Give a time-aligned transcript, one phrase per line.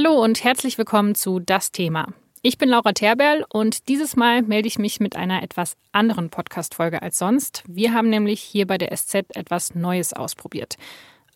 [0.00, 2.06] Hallo und herzlich willkommen zu Das Thema.
[2.42, 7.02] Ich bin Laura Terberl und dieses Mal melde ich mich mit einer etwas anderen Podcast-Folge
[7.02, 7.64] als sonst.
[7.66, 10.76] Wir haben nämlich hier bei der SZ etwas Neues ausprobiert.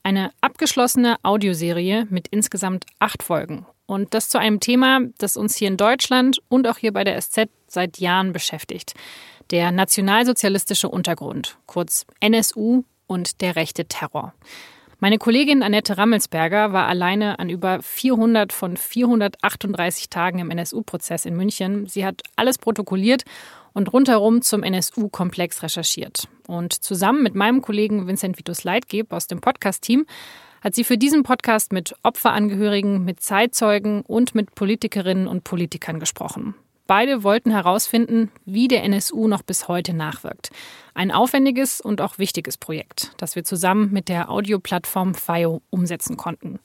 [0.05, 3.67] Eine abgeschlossene Audioserie mit insgesamt acht Folgen.
[3.87, 7.21] Und das zu einem Thema, das uns hier in Deutschland und auch hier bei der
[7.21, 8.95] SZ seit Jahren beschäftigt.
[9.51, 14.35] Der nationalsozialistische Untergrund, kurz NSU und der rechte Terror.
[15.03, 21.35] Meine Kollegin Annette Rammelsberger war alleine an über 400 von 438 Tagen im NSU-Prozess in
[21.35, 21.89] München.
[21.89, 23.25] Sie hat alles protokolliert
[23.73, 26.29] und rundherum zum NSU-Komplex recherchiert.
[26.47, 30.07] Und zusammen mit meinem Kollegen Vincent Vitus Leitgeb aus dem Podcast-Team
[30.61, 36.55] hat sie für diesen Podcast mit Opferangehörigen, mit Zeitzeugen und mit Politikerinnen und Politikern gesprochen.
[36.87, 40.51] Beide wollten herausfinden, wie der NSU noch bis heute nachwirkt.
[40.95, 46.59] Ein aufwendiges und auch wichtiges Projekt, das wir zusammen mit der Audioplattform FIO umsetzen konnten.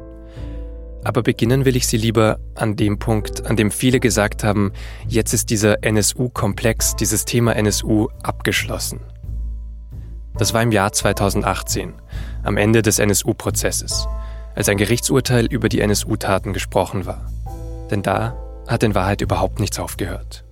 [1.02, 4.72] Aber beginnen will ich sie lieber an dem Punkt, an dem viele gesagt haben,
[5.08, 9.00] jetzt ist dieser NSU-Komplex, dieses Thema NSU abgeschlossen.
[10.38, 11.94] Das war im Jahr 2018,
[12.44, 14.06] am Ende des NSU-Prozesses,
[14.54, 17.26] als ein Gerichtsurteil über die NSU-Taten gesprochen war.
[17.90, 18.36] Denn da
[18.68, 20.43] hat in Wahrheit überhaupt nichts aufgehört.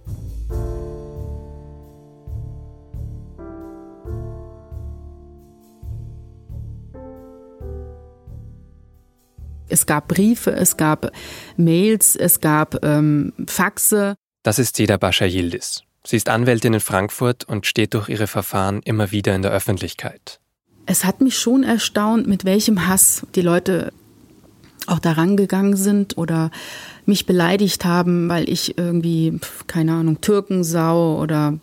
[9.72, 11.10] Es gab Briefe, es gab
[11.56, 14.15] Mails, es gab ähm, Faxe.
[14.43, 15.83] Das ist Seda Bascha Yildiz.
[16.05, 20.41] Sie ist Anwältin in Frankfurt und steht durch ihre Verfahren immer wieder in der Öffentlichkeit.
[20.84, 23.93] Es hat mich schon erstaunt, mit welchem Hass die Leute
[24.87, 26.50] auch daran gegangen sind oder
[27.06, 31.59] mich beleidigt haben, weil ich irgendwie, keine Ahnung, Türkensau oder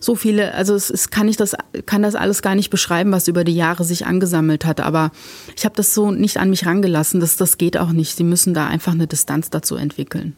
[0.00, 3.28] so viele, also es, es kann ich das, kann das alles gar nicht beschreiben, was
[3.28, 4.80] über die Jahre sich angesammelt hat.
[4.80, 5.10] Aber
[5.56, 7.20] ich habe das so nicht an mich rangelassen.
[7.20, 8.16] Das, das geht auch nicht.
[8.16, 10.36] Sie müssen da einfach eine Distanz dazu entwickeln.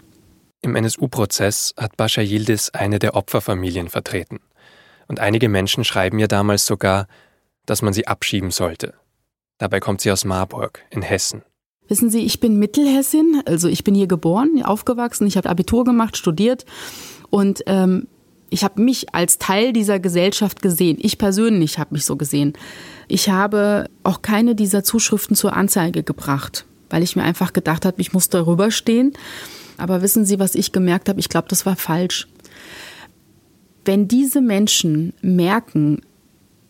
[0.62, 4.41] Im NSU-Prozess hat Bascha Yildiz eine der Opferfamilien vertreten.
[5.09, 7.06] Und einige Menschen schreiben ihr damals sogar,
[7.66, 8.94] dass man sie abschieben sollte.
[9.59, 11.42] Dabei kommt sie aus Marburg in Hessen.
[11.88, 16.16] Wissen Sie, ich bin Mittelhessin, also ich bin hier geboren, aufgewachsen, ich habe Abitur gemacht,
[16.16, 16.65] studiert
[17.31, 18.06] und ähm,
[18.50, 20.98] ich habe mich als Teil dieser Gesellschaft gesehen.
[21.00, 22.52] Ich persönlich habe mich so gesehen.
[23.06, 28.00] Ich habe auch keine dieser Zuschriften zur Anzeige gebracht, weil ich mir einfach gedacht habe,
[28.00, 29.12] ich muss darüber stehen.
[29.78, 31.20] Aber wissen Sie, was ich gemerkt habe?
[31.20, 32.26] Ich glaube, das war falsch.
[33.84, 36.02] Wenn diese Menschen merken,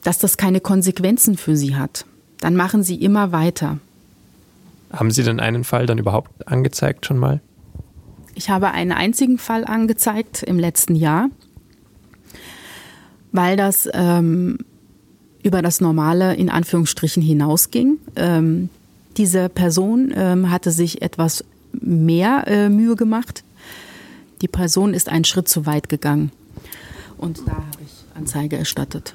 [0.05, 2.05] dass das keine Konsequenzen für sie hat,
[2.39, 3.79] dann machen sie immer weiter.
[4.93, 7.41] Haben Sie denn einen Fall dann überhaupt angezeigt schon mal?
[8.35, 11.29] Ich habe einen einzigen Fall angezeigt im letzten Jahr
[13.33, 14.59] weil das ähm,
[15.43, 17.99] über das Normale in Anführungsstrichen hinausging.
[18.17, 18.69] Ähm,
[19.17, 23.45] diese Person ähm, hatte sich etwas mehr äh, Mühe gemacht.
[24.43, 26.33] Die Person ist einen Schritt zu weit gegangen.
[27.19, 29.15] Und da habe ich Anzeige erstattet.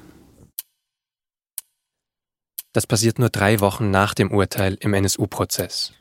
[2.72, 5.92] Das passiert nur drei Wochen nach dem Urteil im NSU-Prozess.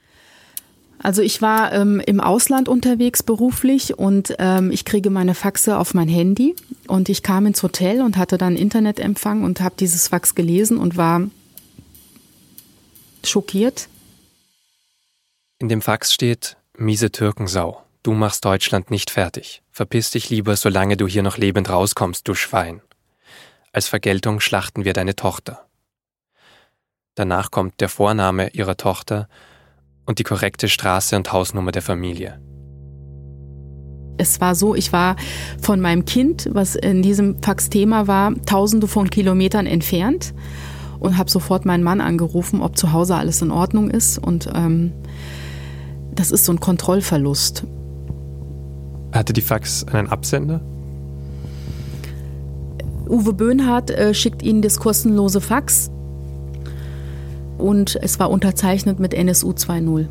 [0.99, 5.93] Also ich war ähm, im Ausland unterwegs beruflich und ähm, ich kriege meine Faxe auf
[5.93, 6.55] mein Handy
[6.87, 10.97] und ich kam ins Hotel und hatte dann Internetempfang und habe dieses Fax gelesen und
[10.97, 11.21] war
[13.23, 13.87] schockiert.
[15.59, 19.61] In dem Fax steht, miese Türkensau, du machst Deutschland nicht fertig.
[19.71, 22.81] Verpiss dich lieber, solange du hier noch lebend rauskommst, du Schwein.
[23.71, 25.65] Als Vergeltung schlachten wir deine Tochter.
[27.15, 29.27] Danach kommt der Vorname ihrer Tochter
[30.05, 32.39] und die korrekte Straße und Hausnummer der Familie.
[34.17, 35.17] Es war so, ich war
[35.61, 40.33] von meinem Kind, was in diesem Fax Thema war, tausende von Kilometern entfernt
[40.99, 44.17] und habe sofort meinen Mann angerufen, ob zu Hause alles in Ordnung ist.
[44.17, 44.93] Und ähm,
[46.13, 47.65] das ist so ein Kontrollverlust.
[49.11, 50.61] Hatte die Fax einen Absender?
[53.07, 55.91] Uwe Böhnhardt äh, schickt Ihnen das kostenlose Fax
[57.57, 60.07] und es war unterzeichnet mit NSU 2.0.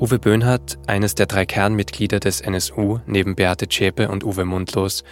[0.00, 5.04] Uwe Böhnhardt, eines der drei Kernmitglieder des NSU, neben Beate Zschäpe und Uwe Mundlos,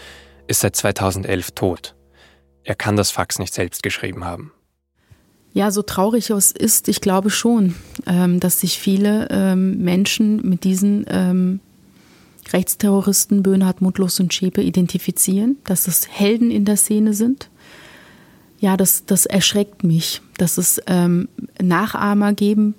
[0.46, 1.94] ist seit 2011 tot.
[2.64, 4.52] Er kann das Fax nicht selbst geschrieben haben.
[5.52, 7.74] Ja, so traurig es ist, ich glaube schon,
[8.06, 11.60] ähm, dass sich viele ähm, Menschen mit diesen ähm,
[12.52, 17.50] Rechtsterroristen Böhnhardt, Mundlos und Schäpe identifizieren, dass es Helden in der Szene sind.
[18.58, 21.28] Ja, das, das erschreckt mich, dass es ähm,
[21.62, 22.74] Nachahmer geben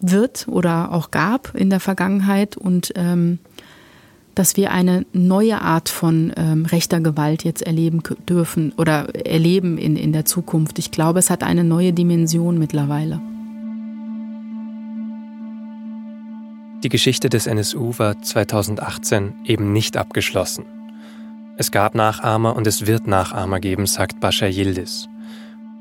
[0.00, 3.38] wird oder auch gab in der Vergangenheit und ähm,
[4.34, 9.96] dass wir eine neue Art von ähm, rechter Gewalt jetzt erleben dürfen oder erleben in,
[9.96, 10.78] in der Zukunft.
[10.78, 13.20] Ich glaube, es hat eine neue Dimension mittlerweile.
[16.84, 20.77] Die Geschichte des NSU war 2018 eben nicht abgeschlossen.
[21.58, 25.08] Es gab Nachahmer und es wird Nachahmer geben, sagt Bascha Yildiz.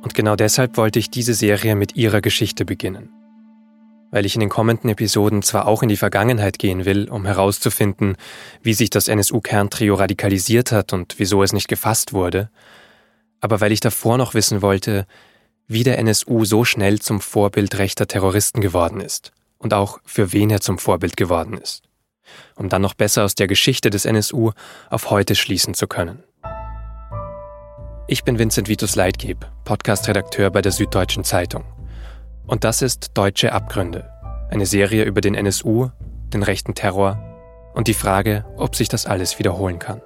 [0.01, 3.09] Und genau deshalb wollte ich diese Serie mit ihrer Geschichte beginnen
[4.11, 8.15] weil ich in den kommenden Episoden zwar auch in die Vergangenheit gehen will, um herauszufinden,
[8.61, 12.49] wie sich das NSU-Kerntrio radikalisiert hat und wieso es nicht gefasst wurde,
[13.41, 15.05] aber weil ich davor noch wissen wollte,
[15.67, 20.49] wie der NSU so schnell zum Vorbild rechter Terroristen geworden ist und auch für wen
[20.49, 21.83] er zum Vorbild geworden ist,
[22.55, 24.51] um dann noch besser aus der Geschichte des NSU
[24.89, 26.23] auf heute schließen zu können.
[28.07, 31.65] Ich bin Vincent Vitus Leitgeb, Podcast-Redakteur bei der Süddeutschen Zeitung.
[32.45, 34.09] Und das ist Deutsche Abgründe,
[34.49, 35.89] eine Serie über den NSU,
[36.33, 37.21] den rechten Terror
[37.73, 40.01] und die Frage, ob sich das alles wiederholen kann.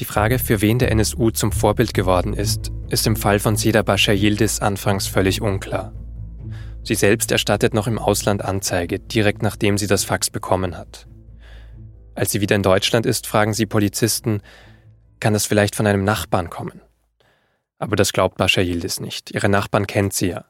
[0.00, 3.82] Die Frage, für wen der NSU zum Vorbild geworden ist, ist im Fall von Seda
[3.82, 5.92] Bashar Yildiz anfangs völlig unklar.
[6.82, 11.06] Sie selbst erstattet noch im Ausland Anzeige, direkt nachdem sie das Fax bekommen hat.
[12.14, 14.42] Als sie wieder in Deutschland ist, fragen sie Polizisten,
[15.20, 16.80] kann das vielleicht von einem Nachbarn kommen?
[17.78, 19.30] Aber das glaubt Bascha Yildiz nicht.
[19.30, 20.44] Ihre Nachbarn kennt sie ja.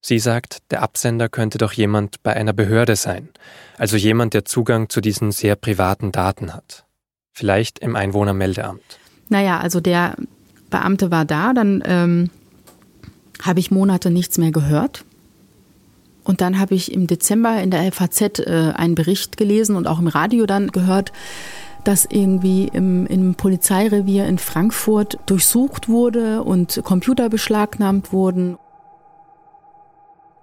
[0.00, 3.30] Sie sagt, der Absender könnte doch jemand bei einer Behörde sein,
[3.78, 6.84] also jemand, der Zugang zu diesen sehr privaten Daten hat.
[7.34, 8.80] Vielleicht im Einwohnermeldeamt.
[9.28, 10.14] Naja, also der
[10.70, 12.30] Beamte war da, dann ähm,
[13.42, 15.04] habe ich Monate nichts mehr gehört.
[16.22, 19.98] Und dann habe ich im Dezember in der FAZ äh, einen Bericht gelesen und auch
[19.98, 21.12] im Radio dann gehört,
[21.82, 28.58] dass irgendwie im, im Polizeirevier in Frankfurt durchsucht wurde und Computer beschlagnahmt wurden.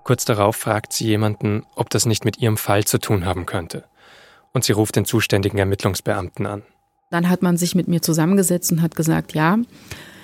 [0.03, 3.85] Kurz darauf fragt sie jemanden, ob das nicht mit ihrem Fall zu tun haben könnte.
[4.53, 6.63] Und sie ruft den zuständigen Ermittlungsbeamten an.
[7.12, 9.60] Dann hat man sich mit mir zusammengesetzt und hat gesagt, ja,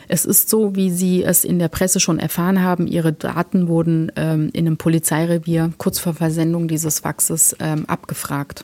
[0.07, 4.11] es ist so, wie Sie es in der Presse schon erfahren haben, Ihre Daten wurden
[4.15, 8.63] ähm, in einem Polizeirevier kurz vor Versendung dieses Faxes ähm, abgefragt.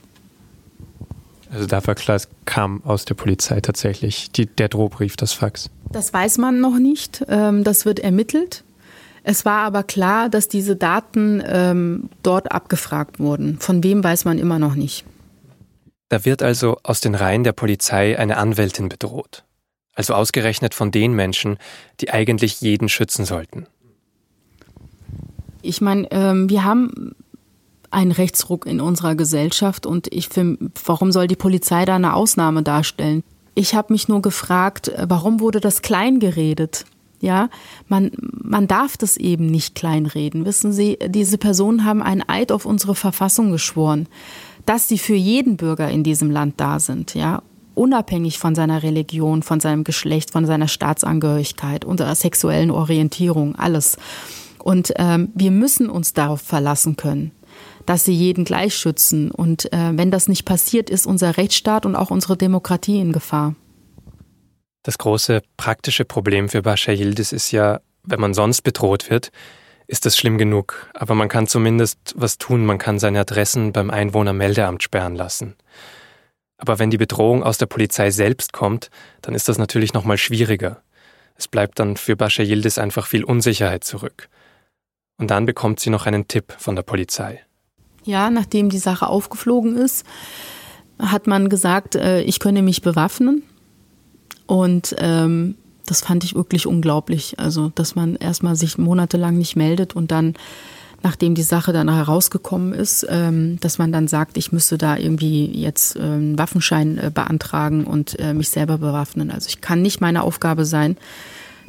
[1.52, 5.70] Also da war klar, es kam aus der Polizei tatsächlich die, der Drohbrief, das Fax.
[5.92, 7.24] Das weiß man noch nicht.
[7.28, 8.64] Ähm, das wird ermittelt.
[9.24, 13.58] Es war aber klar, dass diese Daten ähm, dort abgefragt wurden.
[13.60, 15.06] Von wem weiß man immer noch nicht.
[16.13, 19.44] Da wird also aus den Reihen der Polizei eine Anwältin bedroht
[19.95, 21.57] also ausgerechnet von den Menschen,
[22.01, 23.67] die eigentlich jeden schützen sollten.
[25.62, 27.15] Ich meine, ähm, wir haben
[27.91, 32.63] einen Rechtsruck in unserer Gesellschaft und ich finde, warum soll die Polizei da eine Ausnahme
[32.63, 33.24] darstellen?
[33.55, 36.86] Ich habe mich nur gefragt, äh, warum wurde das klein geredet?
[37.22, 37.50] Ja,
[37.88, 40.46] man, man darf das eben nicht kleinreden.
[40.46, 44.08] Wissen Sie, diese Personen haben einen Eid auf unsere Verfassung geschworen,
[44.65, 47.41] dass sie für jeden Bürger in diesem Land da sind, ja
[47.75, 53.98] unabhängig von seiner Religion, von seinem Geschlecht, von seiner Staatsangehörigkeit, unserer sexuellen Orientierung, alles.
[54.63, 57.32] Und ähm, wir müssen uns darauf verlassen können,
[57.86, 59.32] dass sie jeden gleich schützen.
[59.32, 63.55] Und äh, wenn das nicht passiert, ist unser Rechtsstaat und auch unsere Demokratie in Gefahr.
[64.84, 69.32] Das große praktische Problem für Bashar Yildiz ist ja, wenn man sonst bedroht wird,
[69.93, 70.89] ist das schlimm genug.
[70.95, 72.65] Aber man kann zumindest was tun.
[72.65, 75.53] Man kann seine Adressen beim Einwohnermeldeamt sperren lassen.
[76.57, 78.89] Aber wenn die Bedrohung aus der Polizei selbst kommt,
[79.21, 80.81] dann ist das natürlich noch mal schwieriger.
[81.35, 84.29] Es bleibt dann für Bashar Yildiz einfach viel Unsicherheit zurück.
[85.19, 87.43] Und dann bekommt sie noch einen Tipp von der Polizei.
[88.03, 90.07] Ja, nachdem die Sache aufgeflogen ist,
[90.97, 93.43] hat man gesagt, äh, ich könne mich bewaffnen.
[94.47, 95.55] Und ähm,
[95.86, 97.40] das fand ich wirklich unglaublich.
[97.40, 100.36] Also, dass man erstmal sich monatelang nicht meldet und dann
[101.04, 105.46] nachdem die Sache dann herausgekommen ist, ähm, dass man dann sagt, ich müsste da irgendwie
[105.48, 109.30] jetzt ähm, einen Waffenschein äh, beantragen und äh, mich selber bewaffnen.
[109.30, 110.98] Also ich kann nicht meine Aufgabe sein,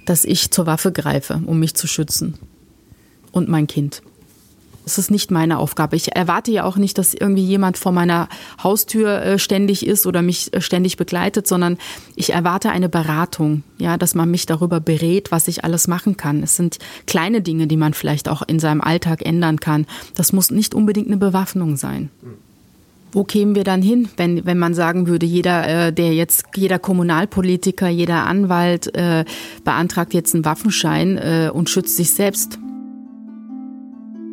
[0.07, 2.39] dass ich zur Waffe greife, um mich zu schützen.
[3.33, 4.03] Und mein Kind.
[4.87, 5.97] Es ist nicht meine Aufgabe.
[5.97, 8.29] Ich erwarte ja auch nicht, dass irgendwie jemand vor meiner
[8.63, 11.79] Haustür äh, ständig ist oder mich äh, ständig begleitet, sondern
[12.17, 16.43] ich erwarte eine Beratung, ja, dass man mich darüber berät, was ich alles machen kann.
[16.43, 19.87] Es sind kleine Dinge, die man vielleicht auch in seinem Alltag ändern kann.
[20.15, 22.11] Das muss nicht unbedingt eine Bewaffnung sein.
[23.15, 26.81] Wo kämen wir dann hin, wenn, wenn man sagen würde, jeder, äh, der jetzt, jeder
[26.81, 29.25] Kommunalpolitiker, jeder Anwalt äh,
[29.63, 32.59] beantragt jetzt einen Waffenschein äh, und schützt sich selbst?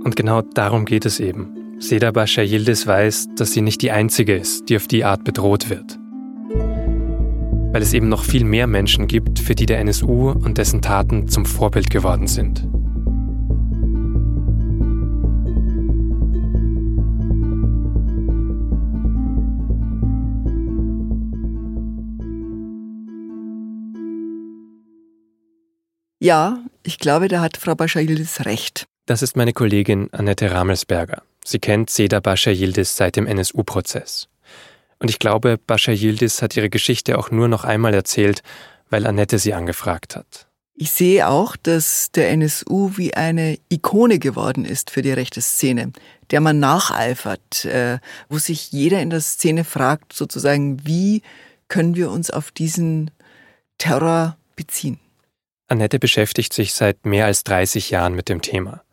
[0.04, 1.78] Und genau darum geht es eben.
[1.80, 5.70] Seda Bascha Yildiz weiß, dass sie nicht die Einzige ist, die auf die Art bedroht
[5.70, 6.00] wird.
[7.72, 11.28] Weil es eben noch viel mehr Menschen gibt, für die der NSU und dessen Taten
[11.28, 12.68] zum Vorbild geworden sind.
[26.20, 28.91] Ja, ich glaube, da hat Frau Bascha Yildiz recht.
[29.06, 31.24] Das ist meine Kollegin Annette Ramelsberger.
[31.44, 34.28] Sie kennt Seda Bascha Yildiz seit dem NSU-Prozess.
[35.00, 38.44] Und ich glaube, Bascha Yildiz hat ihre Geschichte auch nur noch einmal erzählt,
[38.90, 40.48] weil Annette sie angefragt hat.
[40.76, 45.92] Ich sehe auch, dass der NSU wie eine Ikone geworden ist für die rechte Szene,
[46.30, 51.22] der man nacheifert, äh, wo sich jeder in der Szene fragt, sozusagen, wie
[51.68, 53.12] können wir uns auf diesen
[53.78, 55.00] Terror beziehen.
[55.68, 58.84] Annette beschäftigt sich seit mehr als 30 Jahren mit dem Thema.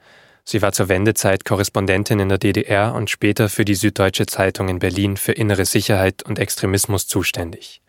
[0.51, 4.79] Sie war zur Wendezeit Korrespondentin in der DDR und später für die Süddeutsche Zeitung in
[4.79, 7.83] Berlin für innere Sicherheit und Extremismus zuständig.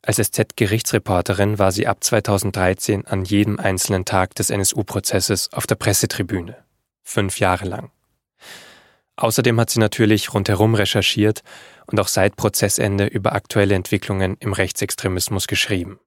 [0.00, 6.58] Als SZ-Gerichtsreporterin war sie ab 2013 an jedem einzelnen Tag des NSU-Prozesses auf der Pressetribüne.
[7.02, 7.90] Fünf Jahre lang.
[9.16, 11.42] Außerdem hat sie natürlich rundherum recherchiert
[11.86, 15.98] und auch seit Prozessende über aktuelle Entwicklungen im Rechtsextremismus geschrieben.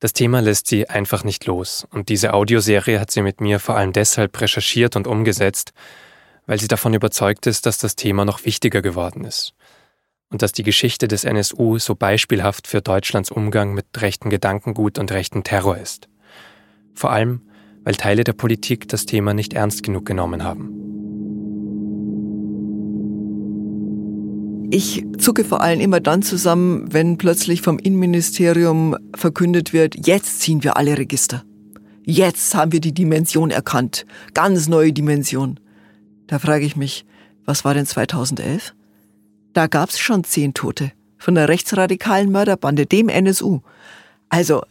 [0.00, 3.76] Das Thema lässt sie einfach nicht los und diese Audioserie hat sie mit mir vor
[3.76, 5.72] allem deshalb recherchiert und umgesetzt,
[6.46, 9.54] weil sie davon überzeugt ist, dass das Thema noch wichtiger geworden ist
[10.30, 15.10] und dass die Geschichte des NSU so beispielhaft für Deutschlands Umgang mit rechten Gedankengut und
[15.10, 16.08] rechten Terror ist.
[16.94, 17.42] Vor allem,
[17.82, 20.87] weil Teile der Politik das Thema nicht ernst genug genommen haben.
[24.70, 30.62] Ich zucke vor allem immer dann zusammen, wenn plötzlich vom Innenministerium verkündet wird, jetzt ziehen
[30.62, 31.42] wir alle Register.
[32.04, 34.04] Jetzt haben wir die Dimension erkannt.
[34.34, 35.58] Ganz neue Dimension.
[36.26, 37.06] Da frage ich mich,
[37.46, 38.74] was war denn 2011?
[39.54, 43.60] Da gab's schon zehn Tote von der rechtsradikalen Mörderbande, dem NSU.
[44.28, 44.62] Also,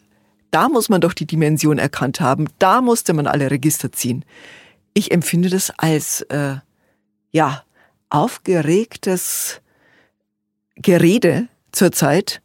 [0.51, 2.45] da muss man doch die Dimension erkannt haben.
[2.59, 4.25] Da musste man alle Register ziehen.
[4.93, 6.57] Ich empfinde das als, äh,
[7.31, 7.63] ja,
[8.11, 9.61] aufgeregtes
[10.77, 12.41] Gerede zurzeit,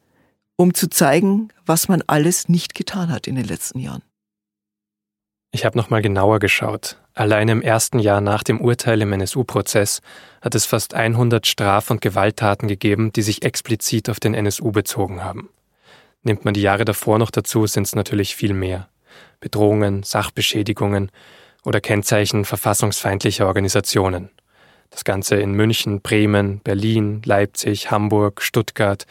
[0.56, 4.02] um zu zeigen, was man alles nicht getan hat in den letzten Jahren.
[5.54, 6.96] Ich habe nochmal genauer geschaut.
[7.14, 10.00] Allein im ersten Jahr nach dem Urteil im NSU-Prozess
[10.40, 15.22] hat es fast 100 Straf- und Gewalttaten gegeben, die sich explizit auf den NSU bezogen
[15.22, 15.50] haben.
[16.22, 18.88] Nimmt man die Jahre davor noch dazu, sind es natürlich viel mehr.
[19.40, 21.10] Bedrohungen, Sachbeschädigungen
[21.64, 24.30] oder Kennzeichen verfassungsfeindlicher Organisationen.
[24.92, 29.06] Das Ganze in München, Bremen, Berlin, Leipzig, Hamburg, Stuttgart,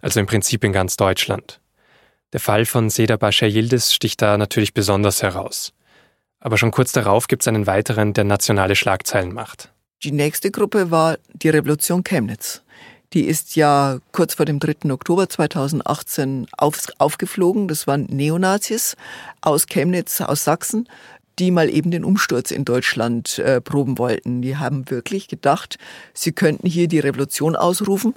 [0.00, 1.58] also im Prinzip in ganz Deutschland.
[2.32, 5.72] Der Fall von Seda Bascha Yildiz sticht da natürlich besonders heraus.
[6.38, 9.70] Aber schon kurz darauf gibt es einen weiteren, der nationale Schlagzeilen macht.
[10.02, 12.62] Die nächste Gruppe war die Revolution Chemnitz.
[13.12, 14.90] Die ist ja kurz vor dem 3.
[14.90, 17.68] Oktober 2018 auf, aufgeflogen.
[17.68, 18.96] Das waren Neonazis
[19.42, 20.88] aus Chemnitz, aus Sachsen,
[21.38, 24.42] die mal eben den Umsturz in Deutschland äh, proben wollten.
[24.42, 25.78] Die haben wirklich gedacht,
[26.14, 28.14] sie könnten hier die Revolution ausrufen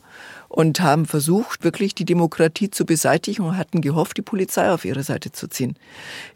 [0.49, 5.03] und haben versucht, wirklich die Demokratie zu beseitigen und hatten gehofft, die Polizei auf ihre
[5.03, 5.75] Seite zu ziehen.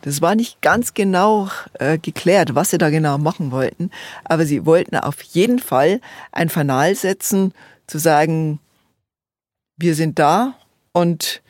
[0.01, 3.91] Das war nicht ganz genau äh, geklärt, was sie da genau machen wollten,
[4.25, 7.53] aber sie wollten auf jeden Fall ein Fanal setzen,
[7.87, 8.59] zu sagen,
[9.77, 10.55] wir sind da
[10.91, 11.41] und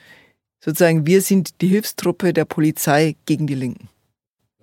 [0.59, 3.89] sozusagen wir sind die Hilfstruppe der Polizei gegen die Linken.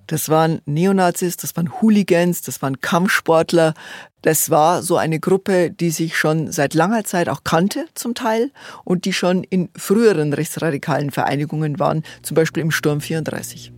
[0.07, 3.75] Das waren Neonazis, das waren Hooligans, das waren Kampfsportler.
[4.23, 8.51] Das war so eine Gruppe, die sich schon seit langer Zeit auch kannte zum Teil
[8.85, 13.73] und die schon in früheren rechtsradikalen Vereinigungen waren, zum Beispiel im Sturm 34.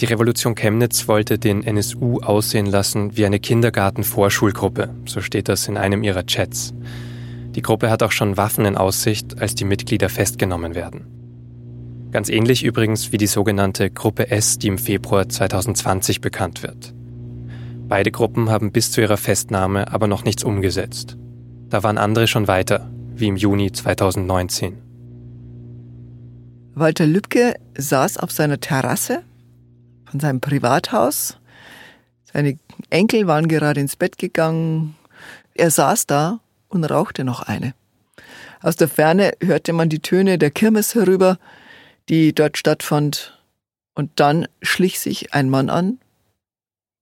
[0.00, 5.76] Die Revolution Chemnitz wollte den NSU aussehen lassen wie eine Kindergarten-Vorschulgruppe, so steht das in
[5.76, 6.72] einem ihrer Chats.
[7.56, 11.17] Die Gruppe hat auch schon Waffen in Aussicht, als die Mitglieder festgenommen werden.
[12.10, 16.94] Ganz ähnlich übrigens wie die sogenannte Gruppe S, die im Februar 2020 bekannt wird.
[17.86, 21.16] Beide Gruppen haben bis zu ihrer Festnahme aber noch nichts umgesetzt.
[21.68, 24.78] Da waren andere schon weiter, wie im Juni 2019.
[26.74, 29.22] Walter Lübcke saß auf seiner Terrasse
[30.06, 31.36] von seinem Privathaus.
[32.24, 34.94] Seine Enkel waren gerade ins Bett gegangen.
[35.54, 37.74] Er saß da und rauchte noch eine.
[38.62, 41.38] Aus der Ferne hörte man die Töne der Kirmes herüber,
[42.08, 43.34] die dort stattfand.
[43.94, 45.98] Und dann schlich sich ein Mann an,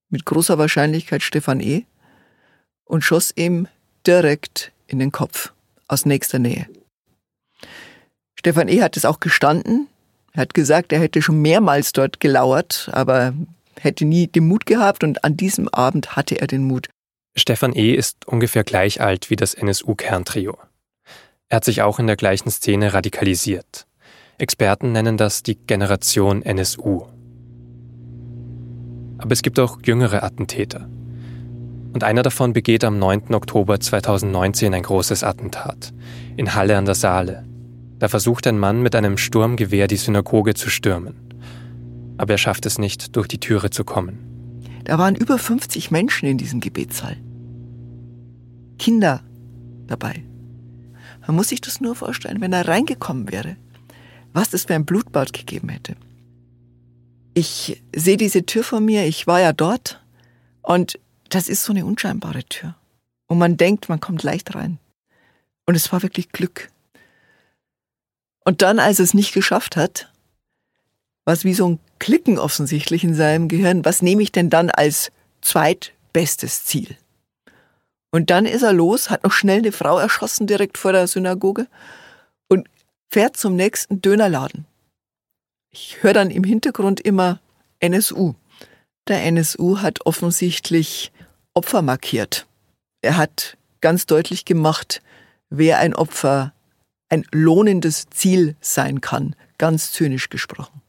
[0.08, 1.84] mit großer Wahrscheinlichkeit Stefan E.,
[2.84, 3.66] und schoss ihm
[4.06, 5.52] direkt in den Kopf,
[5.88, 6.68] aus nächster Nähe.
[8.38, 8.80] Stefan E.
[8.80, 9.88] hat es auch gestanden.
[10.32, 13.34] Er hat gesagt, er hätte schon mehrmals dort gelauert, aber
[13.80, 16.88] hätte nie den Mut gehabt und an diesem Abend hatte er den Mut.
[17.34, 17.92] Stefan E.
[17.92, 20.58] ist ungefähr gleich alt wie das NSU-Kerntrio.
[21.48, 23.85] Er hat sich auch in der gleichen Szene radikalisiert.
[24.38, 27.04] Experten nennen das die Generation NSU.
[29.16, 30.90] Aber es gibt auch jüngere Attentäter.
[31.94, 33.32] Und einer davon begeht am 9.
[33.32, 35.94] Oktober 2019 ein großes Attentat
[36.36, 37.46] in Halle an der Saale.
[37.98, 41.14] Da versucht ein Mann mit einem Sturmgewehr die Synagoge zu stürmen.
[42.18, 44.18] Aber er schafft es nicht, durch die Türe zu kommen.
[44.84, 47.16] Da waren über 50 Menschen in diesem Gebetssaal.
[48.78, 49.22] Kinder
[49.86, 50.22] dabei.
[51.26, 53.56] Man muss sich das nur vorstellen, wenn er reingekommen wäre,
[54.32, 55.96] was das für ein Blutbad gegeben hätte.
[57.34, 60.00] Ich sehe diese Tür vor mir, ich war ja dort
[60.62, 62.74] und das ist so eine unscheinbare Tür.
[63.26, 64.78] Und man denkt, man kommt leicht rein.
[65.66, 66.70] Und es war wirklich Glück.
[68.44, 70.12] Und dann, als er es nicht geschafft hat,
[71.24, 73.84] war es wie so ein Klicken offensichtlich in seinem Gehirn.
[73.84, 76.96] Was nehme ich denn dann als zweitbestes Ziel?
[78.12, 81.66] Und dann ist er los, hat noch schnell eine Frau erschossen direkt vor der Synagoge
[83.16, 84.66] fährt zum nächsten Dönerladen.
[85.72, 87.40] Ich höre dann im Hintergrund immer
[87.80, 88.34] NSU.
[89.08, 91.12] Der NSU hat offensichtlich
[91.54, 92.46] Opfer markiert.
[93.00, 95.00] Er hat ganz deutlich gemacht,
[95.48, 96.52] wer ein Opfer,
[97.08, 100.82] ein lohnendes Ziel sein kann, ganz zynisch gesprochen.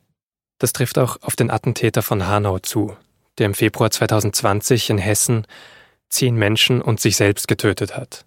[0.59, 2.97] Das trifft auch auf den Attentäter von Hanau zu,
[3.37, 5.47] der im Februar 2020 in Hessen
[6.09, 8.25] zehn Menschen und sich selbst getötet hat.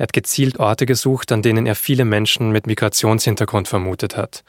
[0.00, 4.44] Er hat gezielt Orte gesucht, an denen er viele Menschen mit Migrationshintergrund vermutet hat,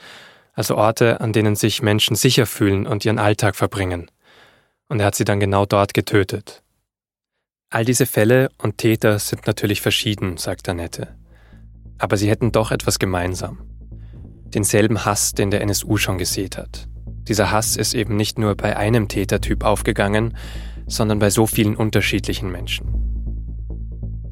[0.53, 4.09] also Orte, an denen sich Menschen sicher fühlen und ihren Alltag verbringen.
[4.87, 6.63] Und er hat sie dann genau dort getötet.
[7.69, 11.17] All diese Fälle und Täter sind natürlich verschieden, sagt Annette.
[11.97, 13.59] Aber sie hätten doch etwas gemeinsam.
[14.45, 16.87] Denselben Hass, den der NSU schon gesät hat.
[17.27, 20.37] Dieser Hass ist eben nicht nur bei einem Tätertyp aufgegangen,
[20.87, 23.10] sondern bei so vielen unterschiedlichen Menschen.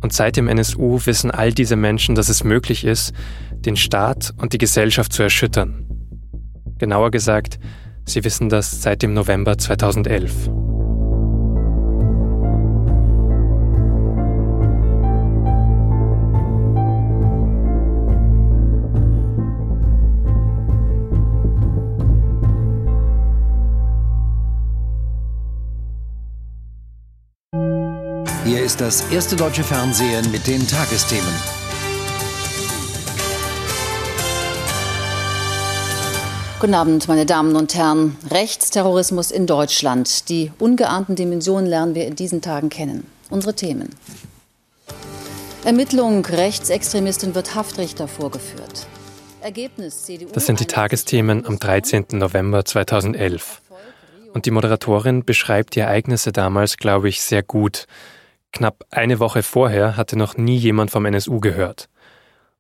[0.02, 3.14] Und seit dem NSU wissen all diese Menschen, dass es möglich ist,
[3.54, 5.86] den Staat und die Gesellschaft zu erschüttern.
[6.78, 7.60] Genauer gesagt,
[8.06, 10.69] sie wissen das seit dem November 2011.
[28.50, 31.24] Hier ist das erste deutsche Fernsehen mit den Tagesthemen.
[36.60, 38.18] Guten Abend, meine Damen und Herren.
[38.32, 40.30] Rechtsterrorismus in Deutschland.
[40.30, 43.06] Die ungeahnten Dimensionen lernen wir in diesen Tagen kennen.
[43.30, 43.90] Unsere Themen.
[45.64, 46.26] Ermittlung.
[46.26, 48.88] Rechtsextremistin wird Haftrichter vorgeführt.
[49.42, 50.30] Ergebnis CDU.
[50.34, 52.06] Das sind die Tagesthemen am 13.
[52.14, 53.62] November 2011.
[54.34, 57.86] Und die Moderatorin beschreibt die Ereignisse damals, glaube ich, sehr gut.
[58.52, 61.90] Knapp eine Woche vorher hatte noch nie jemand vom NSU gehört.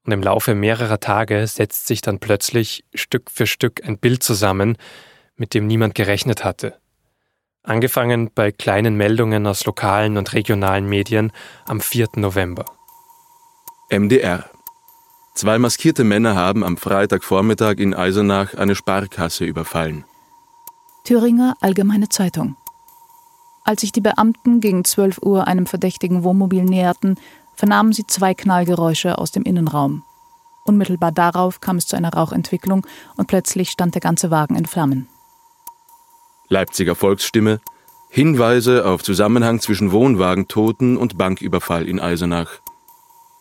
[0.05, 4.77] Und im Laufe mehrerer Tage setzt sich dann plötzlich Stück für Stück ein Bild zusammen,
[5.35, 6.79] mit dem niemand gerechnet hatte.
[7.63, 11.31] Angefangen bei kleinen Meldungen aus lokalen und regionalen Medien
[11.65, 12.07] am 4.
[12.15, 12.65] November.
[13.89, 14.49] MDR.
[15.35, 20.05] Zwei maskierte Männer haben am Freitagvormittag in Eisenach eine Sparkasse überfallen.
[21.03, 22.55] Thüringer Allgemeine Zeitung.
[23.63, 27.15] Als sich die Beamten gegen 12 Uhr einem verdächtigen Wohnmobil näherten,
[27.55, 30.03] vernahmen sie zwei Knallgeräusche aus dem Innenraum.
[30.65, 32.85] Unmittelbar darauf kam es zu einer Rauchentwicklung
[33.17, 35.07] und plötzlich stand der ganze Wagen in Flammen.
[36.47, 37.59] Leipziger Volksstimme
[38.11, 42.59] Hinweise auf Zusammenhang zwischen Wohnwagentoten und Banküberfall in Eisenach.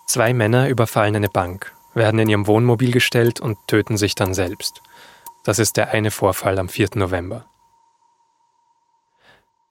[0.07, 4.83] Zwei Männer überfallen eine Bank, werden in ihrem Wohnmobil gestellt und töten sich dann selbst.
[5.43, 6.91] Das ist der eine Vorfall am 4.
[6.97, 7.47] November.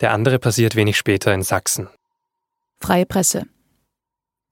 [0.02, 1.90] Der andere passiert wenig später in Sachsen.
[2.80, 3.48] Freie Presse.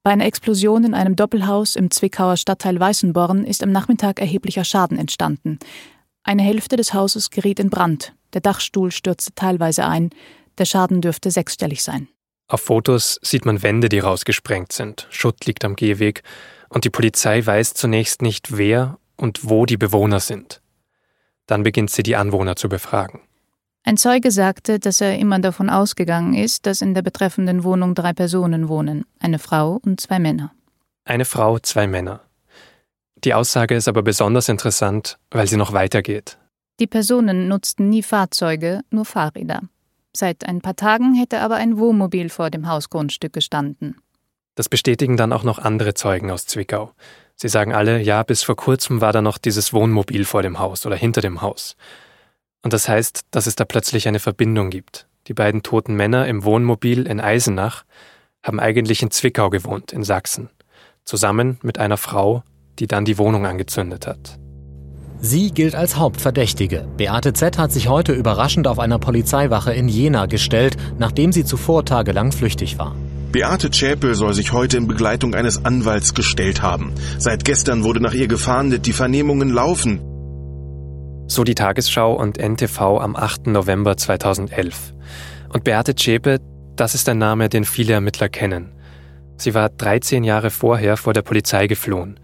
[0.02, 4.98] Bei einer Explosion in einem Doppelhaus im Zwickauer Stadtteil Weißenborn ist am Nachmittag erheblicher Schaden
[4.98, 5.58] entstanden.
[6.22, 10.10] Eine Hälfte des Hauses geriet in Brand, der Dachstuhl stürzte teilweise ein,
[10.58, 12.08] der Schaden dürfte sechsstellig sein.
[12.48, 16.22] Auf Fotos sieht man Wände, die rausgesprengt sind, Schutt liegt am Gehweg
[16.68, 20.60] und die Polizei weiß zunächst nicht, wer und wo die Bewohner sind.
[21.46, 23.20] Dann beginnt sie die Anwohner zu befragen.
[23.88, 28.12] Ein Zeuge sagte, dass er immer davon ausgegangen ist, dass in der betreffenden Wohnung drei
[28.12, 30.50] Personen wohnen, eine Frau und zwei Männer.
[31.04, 32.20] Eine Frau, zwei Männer.
[33.22, 36.36] Die Aussage ist aber besonders interessant, weil sie noch weitergeht.
[36.80, 39.62] Die Personen nutzten nie Fahrzeuge, nur Fahrräder.
[40.12, 43.98] Seit ein paar Tagen hätte aber ein Wohnmobil vor dem Hausgrundstück gestanden.
[44.56, 46.90] Das bestätigen dann auch noch andere Zeugen aus Zwickau.
[47.36, 50.86] Sie sagen alle, ja, bis vor kurzem war da noch dieses Wohnmobil vor dem Haus
[50.86, 51.76] oder hinter dem Haus.
[52.66, 55.06] Und das heißt, dass es da plötzlich eine Verbindung gibt.
[55.28, 57.84] Die beiden toten Männer im Wohnmobil in Eisenach
[58.42, 60.50] haben eigentlich in Zwickau gewohnt, in Sachsen,
[61.04, 62.42] zusammen mit einer Frau,
[62.80, 64.40] die dann die Wohnung angezündet hat.
[65.20, 66.88] Sie gilt als Hauptverdächtige.
[66.96, 67.56] Beate Z.
[67.56, 72.80] hat sich heute überraschend auf einer Polizeiwache in Jena gestellt, nachdem sie zuvor tagelang flüchtig
[72.80, 72.96] war.
[73.30, 76.92] Beate Zschäpel soll sich heute in Begleitung eines Anwalts gestellt haben.
[77.18, 80.15] Seit gestern wurde nach ihr gefahndet, die Vernehmungen laufen.
[81.28, 83.48] So die Tagesschau und NTV am 8.
[83.48, 84.94] November 2011.
[85.52, 86.38] Und Beate Zschäpe,
[86.76, 88.72] das ist ein Name, den viele Ermittler kennen.
[89.36, 92.20] Sie war 13 Jahre vorher vor der Polizei geflohen.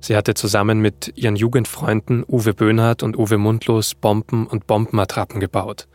[0.00, 5.88] Sie hatte zusammen mit ihren Jugendfreunden Uwe Böhnhardt und Uwe Mundlos Bomben und Bombenattrappen gebaut.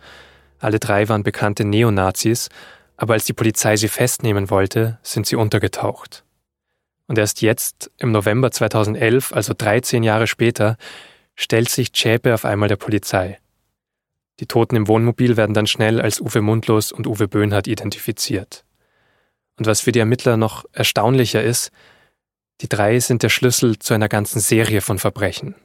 [0.58, 2.50] Alle drei waren bekannte Neonazis,
[2.98, 6.24] aber als die Polizei sie festnehmen wollte, sind sie untergetaucht.
[7.08, 10.78] Und erst jetzt, im November 2011, also 13 Jahre später,
[11.39, 13.39] stellt sich Zschäpe auf einmal der Polizei.
[14.41, 18.65] Die Toten im Wohnmobil werden dann schnell als Uwe Mundlos und Uwe Böhnhardt identifiziert.
[19.58, 21.71] Und was für die Ermittler noch erstaunlicher ist,
[22.60, 25.56] die drei sind der Schlüssel zu einer ganzen Serie von Verbrechen.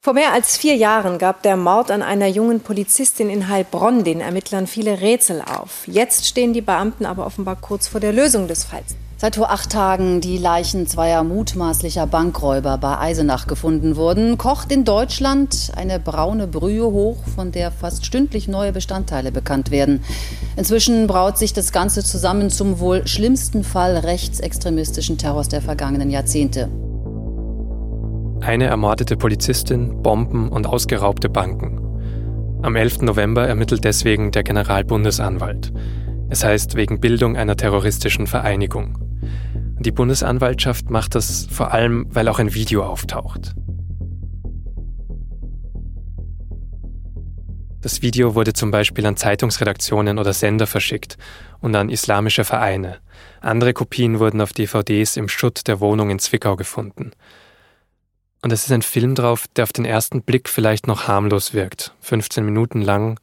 [0.00, 4.22] Vor mehr als vier Jahren gab der Mord an einer jungen Polizistin in Heilbronn den
[4.22, 5.86] Ermittlern viele Rätsel auf.
[5.86, 8.96] Jetzt stehen die Beamten aber offenbar kurz vor der Lösung des Falls.
[9.20, 14.86] Seit vor acht Tagen die Leichen zweier mutmaßlicher Bankräuber bei Eisenach gefunden wurden, kocht in
[14.86, 20.02] Deutschland eine braune Brühe hoch, von der fast stündlich neue Bestandteile bekannt werden.
[20.56, 26.70] Inzwischen braut sich das Ganze zusammen zum wohl schlimmsten Fall rechtsextremistischen Terrors der vergangenen Jahrzehnte.
[28.40, 31.78] Eine ermordete Polizistin, Bomben und ausgeraubte Banken.
[32.62, 33.02] Am 11.
[33.02, 35.74] November ermittelt deswegen der Generalbundesanwalt.
[36.30, 39.09] Es heißt wegen Bildung einer terroristischen Vereinigung.
[39.80, 43.54] Die Bundesanwaltschaft macht das vor allem, weil auch ein Video auftaucht.
[47.80, 51.16] Das Video wurde zum Beispiel an Zeitungsredaktionen oder Sender verschickt
[51.60, 52.98] und an islamische Vereine.
[53.40, 57.12] Andere Kopien wurden auf DVDs im Schutt der Wohnung in Zwickau gefunden.
[58.42, 61.94] Und es ist ein Film drauf, der auf den ersten Blick vielleicht noch harmlos wirkt,
[62.00, 63.18] 15 Minuten lang,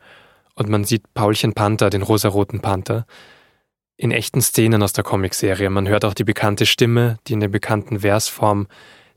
[0.55, 3.05] und man sieht Paulchen Panther, den rosaroten Panther,
[3.97, 5.69] in echten Szenen aus der Comicserie.
[5.69, 8.67] Man hört auch die bekannte Stimme, die in der bekannten Versform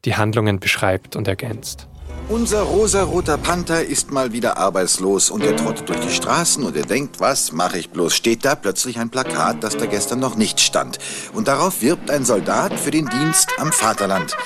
[0.07, 1.87] die Handlungen beschreibt und ergänzt.
[2.29, 6.87] Unser rosaroter Panther ist mal wieder arbeitslos und er trottet durch die Straßen und er
[6.87, 8.15] denkt, was mache ich bloß?
[8.15, 10.99] Steht da plötzlich ein Plakat, das da gestern noch nicht stand.
[11.35, 14.37] Und darauf wirbt ein Soldat für den Dienst am Vaterland.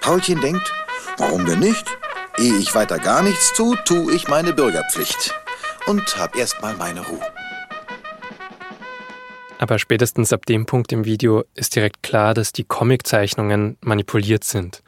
[0.00, 0.72] Paulchen denkt,
[1.16, 1.86] warum denn nicht?
[2.38, 5.34] Ehe ich weiter gar nichts tue, tue ich meine Bürgerpflicht.
[5.86, 7.37] Und hab erstmal meine Ruhe.
[9.58, 14.82] Aber spätestens ab dem Punkt im Video ist direkt klar, dass die Comiczeichnungen manipuliert sind.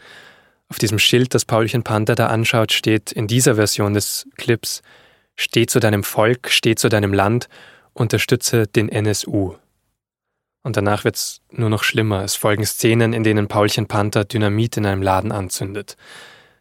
[0.69, 4.83] Auf diesem Schild, das Paulchen Panther da anschaut, steht in dieser Version des Clips:
[5.35, 7.49] Steh zu deinem Volk, steh zu deinem Land,
[7.93, 9.57] unterstütze den NSU.
[10.63, 12.23] Und danach wird's nur noch schlimmer.
[12.23, 15.97] Es folgen Szenen, in denen Paulchen Panther Dynamit in einem Laden anzündet.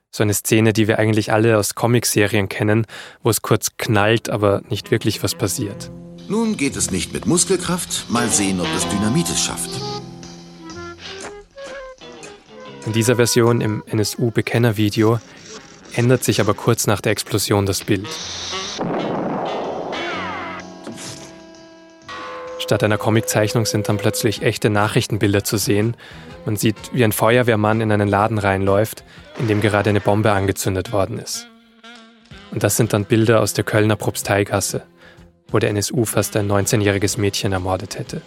[0.09, 2.87] So eine Szene, die wir eigentlich alle aus Comicserien kennen,
[3.21, 5.91] wo es kurz knallt, aber nicht wirklich was passiert.
[6.29, 8.05] Nun geht es nicht mit Muskelkraft.
[8.07, 9.71] Mal sehen, ob das Dynamit es schafft.
[12.85, 15.19] In dieser Version im NSU-Bekenner-Video
[15.95, 18.07] ändert sich aber kurz nach der Explosion das Bild.
[22.59, 25.97] Statt einer Comiczeichnung sind dann plötzlich echte Nachrichtenbilder zu sehen.
[26.45, 29.03] Man sieht, wie ein Feuerwehrmann in einen Laden reinläuft,
[29.39, 31.47] in dem gerade eine Bombe angezündet worden ist.
[32.51, 34.83] Und das sind dann Bilder aus der Kölner Propsteigasse
[35.51, 38.21] wo der NSU fast ein 19-jähriges Mädchen ermordet hätte.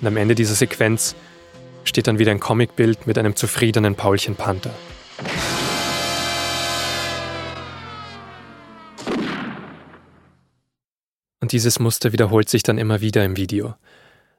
[0.00, 1.14] Und am Ende dieser Sequenz
[1.84, 4.74] steht dann wieder ein Comicbild mit einem zufriedenen Paulchen Panther.
[11.40, 13.74] Und dieses Muster wiederholt sich dann immer wieder im Video.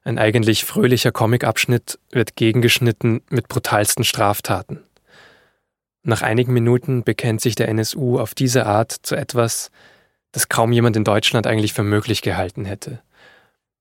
[0.03, 4.79] Ein eigentlich fröhlicher Comicabschnitt wird gegengeschnitten mit brutalsten Straftaten.
[6.03, 9.69] Nach einigen Minuten bekennt sich der NSU auf diese Art zu etwas,
[10.31, 13.01] das kaum jemand in Deutschland eigentlich für möglich gehalten hätte.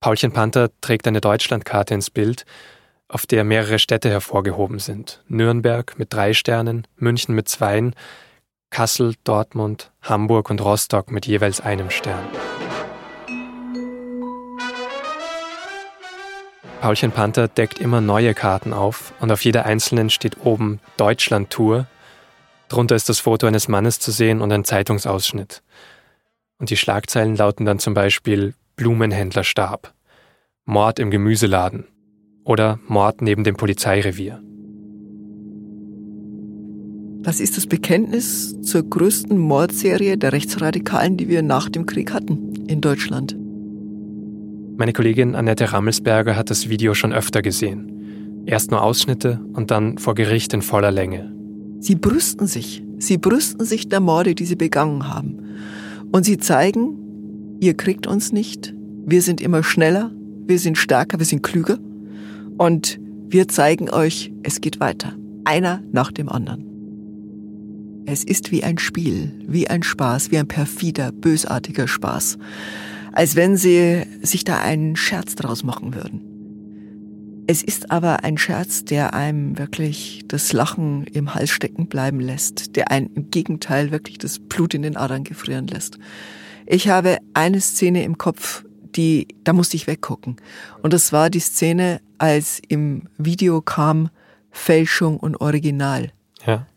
[0.00, 2.44] Paulchen Panther trägt eine Deutschlandkarte ins Bild,
[3.08, 5.22] auf der mehrere Städte hervorgehoben sind.
[5.28, 7.94] Nürnberg mit drei Sternen, München mit zweien,
[8.70, 12.24] Kassel, Dortmund, Hamburg und Rostock mit jeweils einem Stern.
[16.80, 21.86] Paulchen Panther deckt immer neue Karten auf und auf jeder einzelnen steht oben Deutschland Tour.
[22.68, 25.62] Drunter ist das Foto eines Mannes zu sehen und ein Zeitungsausschnitt.
[26.60, 29.94] Und die Schlagzeilen lauten dann zum Beispiel Blumenhändler starb,
[30.66, 31.86] Mord im Gemüseladen
[32.44, 34.42] oder Mord neben dem Polizeirevier.
[37.22, 42.66] Das ist das Bekenntnis zur größten Mordserie der Rechtsradikalen, die wir nach dem Krieg hatten
[42.66, 43.36] in Deutschland.
[44.76, 48.44] Meine Kollegin Annette Rammelsberger hat das Video schon öfter gesehen.
[48.46, 51.34] Erst nur Ausschnitte und dann vor Gericht in voller Länge.
[51.80, 52.82] Sie brüsten sich.
[52.98, 55.49] Sie brüsten sich der Morde, die sie begangen haben.
[56.12, 58.74] Und sie zeigen, ihr kriegt uns nicht.
[59.06, 60.10] Wir sind immer schneller,
[60.46, 61.78] wir sind stärker, wir sind klüger.
[62.58, 65.14] Und wir zeigen euch, es geht weiter.
[65.44, 66.66] Einer nach dem anderen.
[68.06, 72.38] Es ist wie ein Spiel, wie ein Spaß, wie ein perfider, bösartiger Spaß
[73.12, 76.29] als wenn sie sich da einen Scherz draus machen würden.
[77.50, 82.76] Es ist aber ein Scherz, der einem wirklich das Lachen im Hals stecken bleiben lässt,
[82.76, 85.98] der einen im Gegenteil wirklich das Blut in den Adern gefrieren lässt.
[86.64, 90.36] Ich habe eine Szene im Kopf, die, da musste ich weggucken.
[90.82, 94.10] Und das war die Szene, als im Video kam
[94.52, 96.12] Fälschung und Original.
[96.46, 96.68] Ja.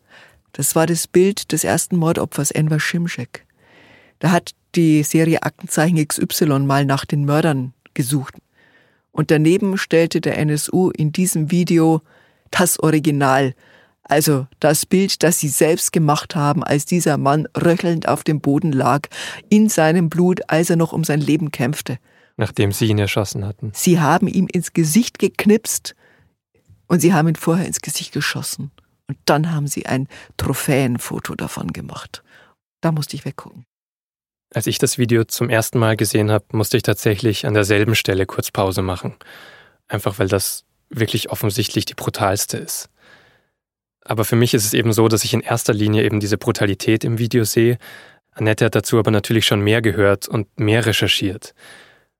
[0.53, 3.45] Das war das Bild des ersten Mordopfers Enver Schimschek.
[4.17, 8.33] Da hat die Serie Aktenzeichen XY mal nach den Mördern gesucht.
[9.13, 12.02] Und daneben stellte der NSU in diesem Video
[12.52, 13.54] das Original,
[14.04, 18.71] also das Bild, das sie selbst gemacht haben, als dieser Mann röchelnd auf dem Boden
[18.71, 19.08] lag,
[19.49, 21.99] in seinem Blut, als er noch um sein Leben kämpfte.
[22.38, 23.71] Nachdem sie ihn erschossen hatten.
[23.76, 25.95] Sie haben ihm ins Gesicht geknipst
[26.88, 28.71] und sie haben ihn vorher ins Gesicht geschossen.
[29.08, 32.23] Und dann haben sie ein Trophäenfoto davon gemacht.
[32.82, 33.65] Da musste ich weggucken.
[34.53, 38.25] Als ich das Video zum ersten Mal gesehen habe, musste ich tatsächlich an derselben Stelle
[38.27, 39.15] kurz Pause machen.
[39.87, 42.89] Einfach weil das wirklich offensichtlich die brutalste ist.
[44.05, 47.03] Aber für mich ist es eben so, dass ich in erster Linie eben diese Brutalität
[47.03, 47.77] im Video sehe.
[48.31, 51.55] Annette hat dazu aber natürlich schon mehr gehört und mehr recherchiert.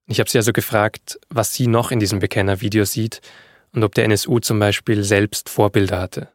[0.08, 3.22] Ich habe sie also gefragt, was sie noch in diesem Bekennervideo sieht
[3.74, 6.30] und ob der NSU zum Beispiel selbst Vorbilder hatte.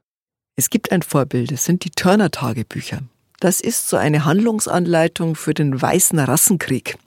[0.57, 3.03] Es gibt ein Vorbild, es sind die Turner-Tagebücher.
[3.41, 6.99] Das ist so eine Handlungsanleitung für den weißen Rassenkrieg.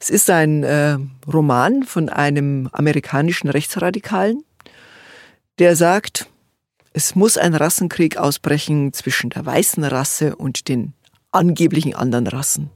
[0.00, 4.44] Es ist ein äh, Roman von einem amerikanischen Rechtsradikalen,
[5.58, 6.28] der sagt,
[6.92, 10.94] es muss ein Rassenkrieg ausbrechen zwischen der weißen Rasse und den
[11.32, 12.70] angeblichen anderen Rassen.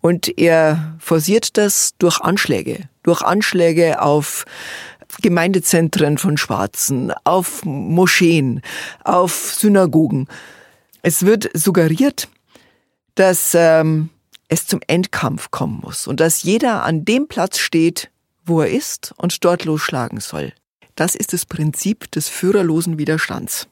[0.00, 4.44] Und er forciert das durch Anschläge, durch Anschläge auf
[5.20, 8.62] Gemeindezentren von Schwarzen, auf Moscheen,
[9.04, 10.28] auf Synagogen.
[11.02, 12.28] Es wird suggeriert,
[13.16, 14.10] dass ähm,
[14.48, 18.10] es zum Endkampf kommen muss und dass jeder an dem Platz steht,
[18.44, 20.52] wo er ist und dort losschlagen soll.
[20.94, 23.68] Das ist das Prinzip des führerlosen Widerstands.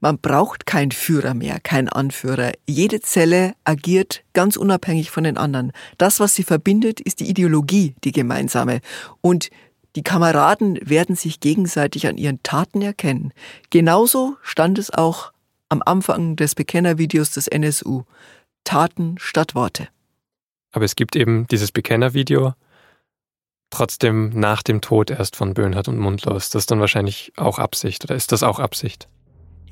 [0.00, 2.52] Man braucht keinen Führer mehr, keinen Anführer.
[2.66, 5.72] Jede Zelle agiert ganz unabhängig von den anderen.
[5.98, 8.80] Das, was sie verbindet, ist die Ideologie, die gemeinsame.
[9.20, 9.50] Und
[9.94, 13.32] die Kameraden werden sich gegenseitig an ihren Taten erkennen.
[13.70, 15.32] Genauso stand es auch
[15.72, 18.02] am Anfang des Bekennervideos des NSU.
[18.64, 19.88] Taten statt Worte.
[20.70, 22.52] Aber es gibt eben dieses Bekennervideo,
[23.70, 26.50] trotzdem nach dem Tod erst von Böhnhardt und Mundlos.
[26.50, 29.08] Das ist dann wahrscheinlich auch Absicht oder ist das auch Absicht?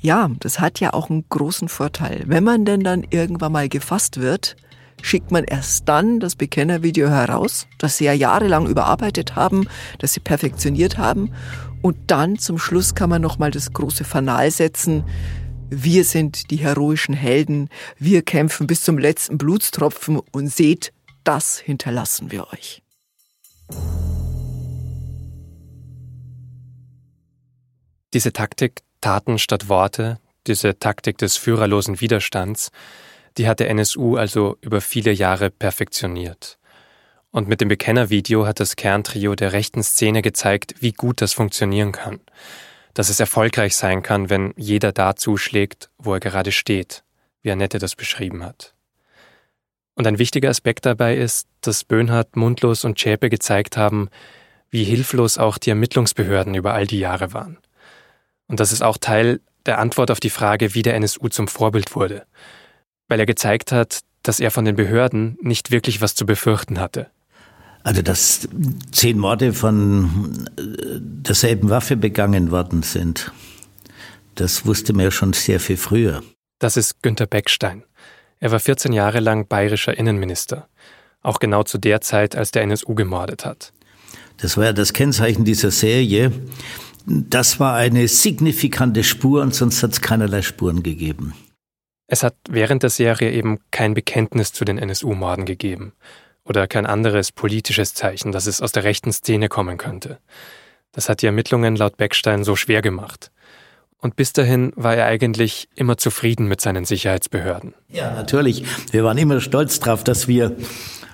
[0.00, 2.22] Ja, das hat ja auch einen großen Vorteil.
[2.26, 4.56] Wenn man denn dann irgendwann mal gefasst wird,
[5.02, 10.20] schickt man erst dann das Bekennervideo heraus, das sie ja jahrelang überarbeitet haben, das sie
[10.20, 11.32] perfektioniert haben.
[11.82, 15.04] Und dann zum Schluss kann man nochmal das große Fanal setzen,
[15.70, 22.32] wir sind die heroischen Helden, wir kämpfen bis zum letzten Blutstropfen und seht, das hinterlassen
[22.32, 22.82] wir euch.
[28.12, 32.70] Diese Taktik Taten statt Worte, diese Taktik des führerlosen Widerstands,
[33.38, 36.58] die hat der NSU also über viele Jahre perfektioniert.
[37.30, 41.92] Und mit dem Bekennervideo hat das Kerntrio der rechten Szene gezeigt, wie gut das funktionieren
[41.92, 42.18] kann
[42.94, 47.04] dass es erfolgreich sein kann, wenn jeder da zuschlägt, wo er gerade steht,
[47.42, 48.74] wie Annette das beschrieben hat.
[49.94, 54.08] Und ein wichtiger Aspekt dabei ist, dass Böhnhardt, Mundlos und Schäpe gezeigt haben,
[54.70, 57.58] wie hilflos auch die Ermittlungsbehörden über all die Jahre waren.
[58.46, 61.94] Und das ist auch Teil der Antwort auf die Frage, wie der NSU zum Vorbild
[61.94, 62.26] wurde,
[63.08, 67.10] weil er gezeigt hat, dass er von den Behörden nicht wirklich was zu befürchten hatte.
[67.82, 68.48] Also, dass
[68.92, 70.62] zehn Morde von äh,
[71.00, 73.32] derselben Waffe begangen worden sind,
[74.34, 76.22] das wusste man ja schon sehr viel früher.
[76.58, 77.84] Das ist Günter Beckstein.
[78.38, 80.68] Er war 14 Jahre lang bayerischer Innenminister,
[81.22, 83.72] auch genau zu der Zeit, als der NSU gemordet hat.
[84.38, 86.32] Das war ja das Kennzeichen dieser Serie.
[87.06, 91.34] Das war eine signifikante Spur und sonst hat es keinerlei Spuren gegeben.
[92.06, 95.92] Es hat während der Serie eben kein Bekenntnis zu den NSU-Morden gegeben
[96.44, 100.18] oder kein anderes politisches Zeichen, dass es aus der rechten Szene kommen könnte.
[100.92, 103.30] Das hat die Ermittlungen laut Beckstein so schwer gemacht.
[103.98, 107.74] Und bis dahin war er eigentlich immer zufrieden mit seinen Sicherheitsbehörden.
[107.88, 108.64] Ja, natürlich.
[108.92, 110.56] Wir waren immer stolz darauf, dass wir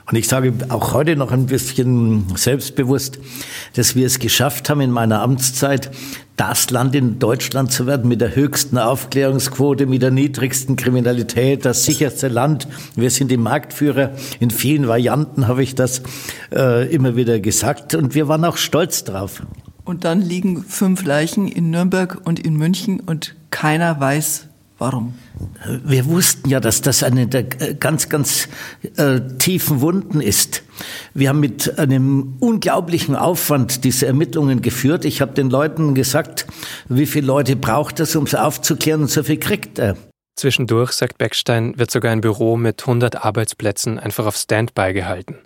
[0.09, 3.19] und ich sage auch heute noch ein bisschen selbstbewusst,
[3.75, 5.91] dass wir es geschafft haben, in meiner Amtszeit
[6.37, 11.85] das Land in Deutschland zu werden mit der höchsten Aufklärungsquote, mit der niedrigsten Kriminalität, das
[11.85, 12.69] sicherste Land.
[12.95, 14.13] Wir sind die Marktführer.
[14.39, 16.03] In vielen Varianten habe ich das
[16.55, 19.43] äh, immer wieder gesagt und wir waren auch stolz drauf.
[19.85, 25.15] Und dann liegen fünf Leichen in Nürnberg und in München und keiner weiß, Warum?
[25.85, 28.49] Wir wussten ja, dass das eine der ganz, ganz
[28.97, 30.65] äh, tiefen Wunden ist.
[31.15, 35.07] Wir haben mit einem unglaublichen Aufwand diese Ermittlungen geführt.
[35.07, 36.47] Ich habe den Leuten gesagt,
[36.91, 39.97] wie viele Leute braucht es, um es aufzuklären und so viel kriegt er.
[40.39, 45.39] Zwischendurch, sagt Beckstein, wird sogar ein Büro mit 100 Arbeitsplätzen einfach auf Standby gehalten.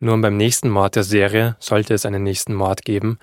[0.00, 3.18] Nur um beim nächsten Mord der Serie, sollte es einen nächsten Mord geben,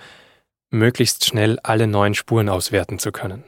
[0.70, 3.44] möglichst schnell alle neuen Spuren auswerten zu können.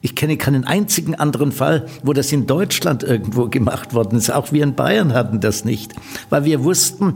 [0.00, 4.30] Ich kenne keinen einzigen anderen Fall, wo das in Deutschland irgendwo gemacht worden ist.
[4.30, 5.92] Auch wir in Bayern hatten das nicht,
[6.30, 7.14] weil wir wussten,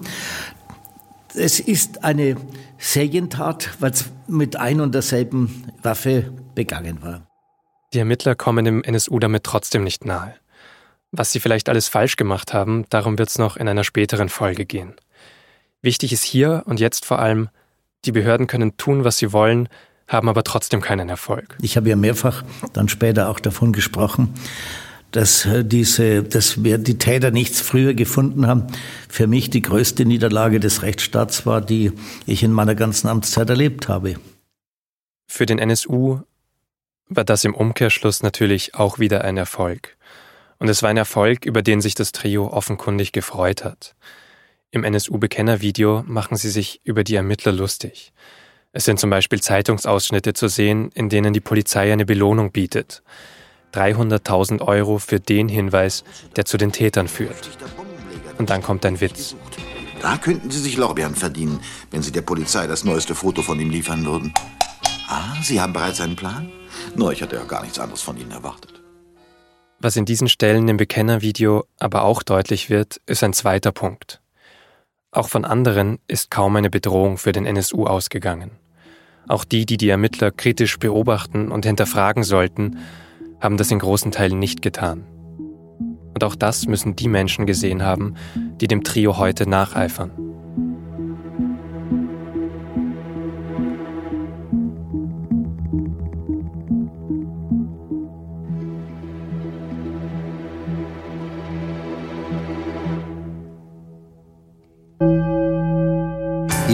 [1.35, 2.37] es ist eine
[2.79, 7.27] Serientat, weil es mit ein und derselben Waffe begangen war.
[7.93, 10.35] Die Ermittler kommen dem NSU damit trotzdem nicht nahe.
[11.13, 14.67] Was sie vielleicht alles falsch gemacht haben, darum wird es noch in einer späteren Folge
[14.67, 14.95] gehen.
[15.83, 17.49] Wichtig ist hier und jetzt vor allem,
[18.05, 19.69] die Behörden können tun, was sie wollen,
[20.09, 21.57] haben aber trotzdem keinen Erfolg.
[21.61, 24.35] Ich habe ja mehrfach dann später auch davon gesprochen,
[25.11, 28.67] dass äh, diese, dass wir die Täter nichts früher gefunden haben.
[29.09, 31.93] Für mich die größte Niederlage des Rechtsstaats war, die
[32.27, 34.17] ich in meiner ganzen Amtszeit erlebt habe.
[35.27, 36.21] Für den NSU
[37.09, 39.97] war das im Umkehrschluss natürlich auch wieder ein Erfolg.
[40.59, 43.95] Und es war ein Erfolg, über den sich das Trio offenkundig gefreut hat.
[44.71, 48.13] Im NSU-Bekennervideo machen sie sich über die Ermittler lustig.
[48.77, 53.03] Es sind zum Beispiel Zeitungsausschnitte zu sehen, in denen die Polizei eine Belohnung bietet.
[53.73, 56.05] 300.000 Euro für den Hinweis,
[56.37, 57.49] der zu den Tätern führt.
[58.37, 59.35] Und dann kommt ein Witz.
[60.03, 61.61] Da könnten Sie sich Lorbeeren verdienen,
[61.91, 64.35] wenn Sie der Polizei das neueste Foto von ihm liefern würden.
[65.09, 66.53] Ah, Sie haben bereits einen Plan?
[66.95, 68.83] Nur, ich hatte ja gar nichts anderes von Ihnen erwartet.
[69.79, 74.21] Was in diesen Stellen im Bekennervideo aber auch deutlich wird, ist ein zweiter Punkt.
[75.13, 78.51] Auch von anderen ist kaum eine Bedrohung für den NSU ausgegangen.
[79.29, 82.79] Auch die, die die Ermittler kritisch beobachten und hinterfragen sollten,
[83.41, 85.05] haben das in großen Teilen nicht getan.
[86.15, 88.15] Und auch das müssen die Menschen gesehen haben,
[88.61, 90.13] die dem Trio heute nacheifern.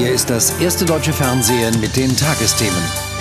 [0.02, 3.11] Hier ist das erste deutsche Fernsehen mit den Tagesthemen.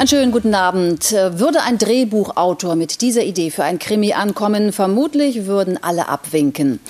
[0.00, 1.12] Einen schönen guten Abend.
[1.12, 6.80] Würde ein Drehbuchautor mit dieser Idee für ein Krimi ankommen, vermutlich würden alle abwinken.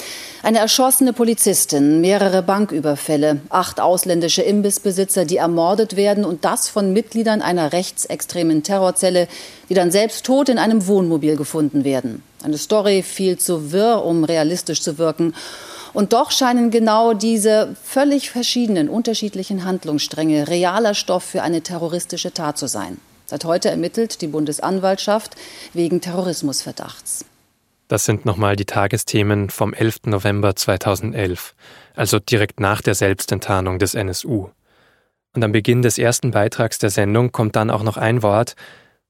[0.44, 7.42] Eine erschossene Polizistin, mehrere Banküberfälle, acht ausländische Imbissbesitzer, die ermordet werden und das von Mitgliedern
[7.42, 9.27] einer rechtsextremen Terrorzelle,
[9.68, 12.23] die dann selbst tot in einem Wohnmobil gefunden werden.
[12.44, 15.35] Eine Story viel zu wirr, um realistisch zu wirken.
[15.92, 22.59] Und doch scheinen genau diese völlig verschiedenen, unterschiedlichen Handlungsstränge realer Stoff für eine terroristische Tat
[22.59, 22.98] zu sein.
[23.26, 25.37] Seit heute ermittelt die Bundesanwaltschaft
[25.72, 27.24] wegen Terrorismusverdachts.
[27.87, 30.07] Das sind nochmal die Tagesthemen vom 11.
[30.07, 31.55] November 2011,
[31.94, 34.48] also direkt nach der Selbstenttarnung des NSU.
[35.33, 38.54] Und am Beginn des ersten Beitrags der Sendung kommt dann auch noch ein Wort,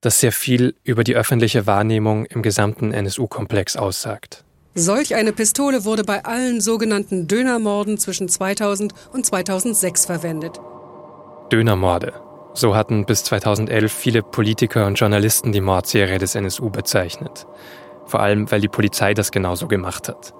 [0.00, 4.44] das sehr viel über die öffentliche Wahrnehmung im gesamten NSU-Komplex aussagt.
[4.74, 10.60] Solch eine Pistole wurde bei allen sogenannten Dönermorden zwischen 2000 und 2006 verwendet.
[11.52, 12.12] Dönermorde.
[12.54, 17.46] So hatten bis 2011 viele Politiker und Journalisten die Mordserie des NSU bezeichnet
[18.10, 20.34] vor allem weil die Polizei das genauso gemacht hat.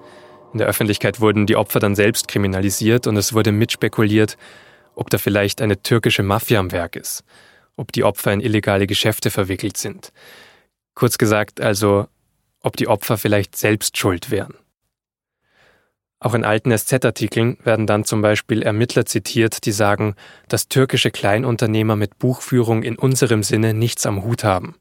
[0.51, 4.37] In der Öffentlichkeit wurden die Opfer dann selbst kriminalisiert und es wurde mitspekuliert,
[4.95, 7.23] ob da vielleicht eine türkische Mafia am Werk ist,
[7.77, 10.11] ob die Opfer in illegale Geschäfte verwickelt sind.
[10.93, 12.07] Kurz gesagt also,
[12.61, 14.55] ob die Opfer vielleicht selbst schuld wären.
[16.19, 20.15] Auch in alten SZ-Artikeln werden dann zum Beispiel Ermittler zitiert, die sagen,
[20.47, 24.75] dass türkische Kleinunternehmer mit Buchführung in unserem Sinne nichts am Hut haben.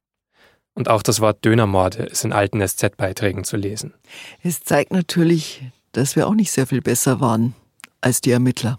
[0.74, 3.95] Und auch das Wort Dönermorde ist in alten SZ-Beiträgen zu lesen.
[4.43, 5.62] Es zeigt natürlich,
[5.93, 7.55] dass wir auch nicht sehr viel besser waren
[8.03, 8.78] als die Ermittler.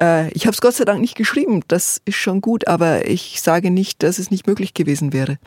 [0.00, 3.40] Äh, ich habe es Gott sei Dank nicht geschrieben, das ist schon gut, aber ich
[3.40, 5.38] sage nicht, dass es nicht möglich gewesen wäre,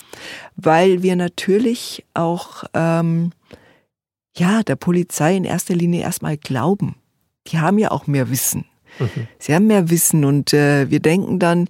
[0.56, 3.32] weil wir natürlich auch ähm,
[4.38, 6.96] ja der Polizei in erster Linie erstmal glauben.
[7.48, 8.66] Die haben ja auch mehr Wissen.
[9.00, 9.28] Mhm.
[9.40, 11.68] Sie haben mehr Wissen und äh, wir denken dann,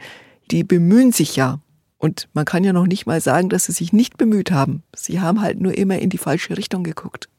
[0.51, 1.59] die bemühen sich ja.
[1.97, 4.83] Und man kann ja noch nicht mal sagen, dass sie sich nicht bemüht haben.
[4.95, 7.29] Sie haben halt nur immer in die falsche Richtung geguckt.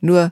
[0.00, 0.30] Nur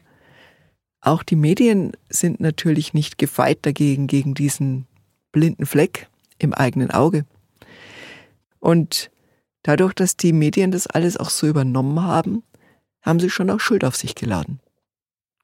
[1.02, 4.86] auch die Medien sind natürlich nicht gefeit dagegen, gegen diesen
[5.32, 7.24] blinden Fleck im eigenen Auge.
[8.60, 9.10] Und
[9.64, 12.44] dadurch, dass die Medien das alles auch so übernommen haben,
[13.02, 14.60] haben sie schon auch Schuld auf sich geladen.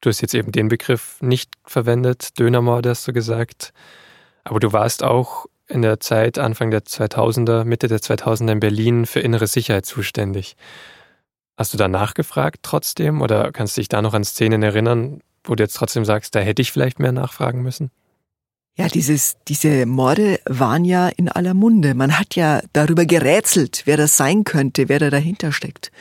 [0.01, 3.73] Du hast jetzt eben den Begriff nicht verwendet, Dönermorde hast du gesagt,
[4.45, 9.05] aber du warst auch in der Zeit Anfang der 2000er, Mitte der 2000er in Berlin
[9.05, 10.55] für innere Sicherheit zuständig.
[11.57, 15.19] Hast du da nachgefragt trotzdem oder kannst du dich da noch an Szenen erinnern,
[15.49, 17.91] wo du jetzt trotzdem sagst, da hätte ich vielleicht mehr nachfragen müssen?
[18.77, 21.95] Ja, dieses, diese Morde waren ja in aller Munde.
[21.95, 25.91] Man hat ja darüber gerätselt, wer das sein könnte, wer da dahinter steckt.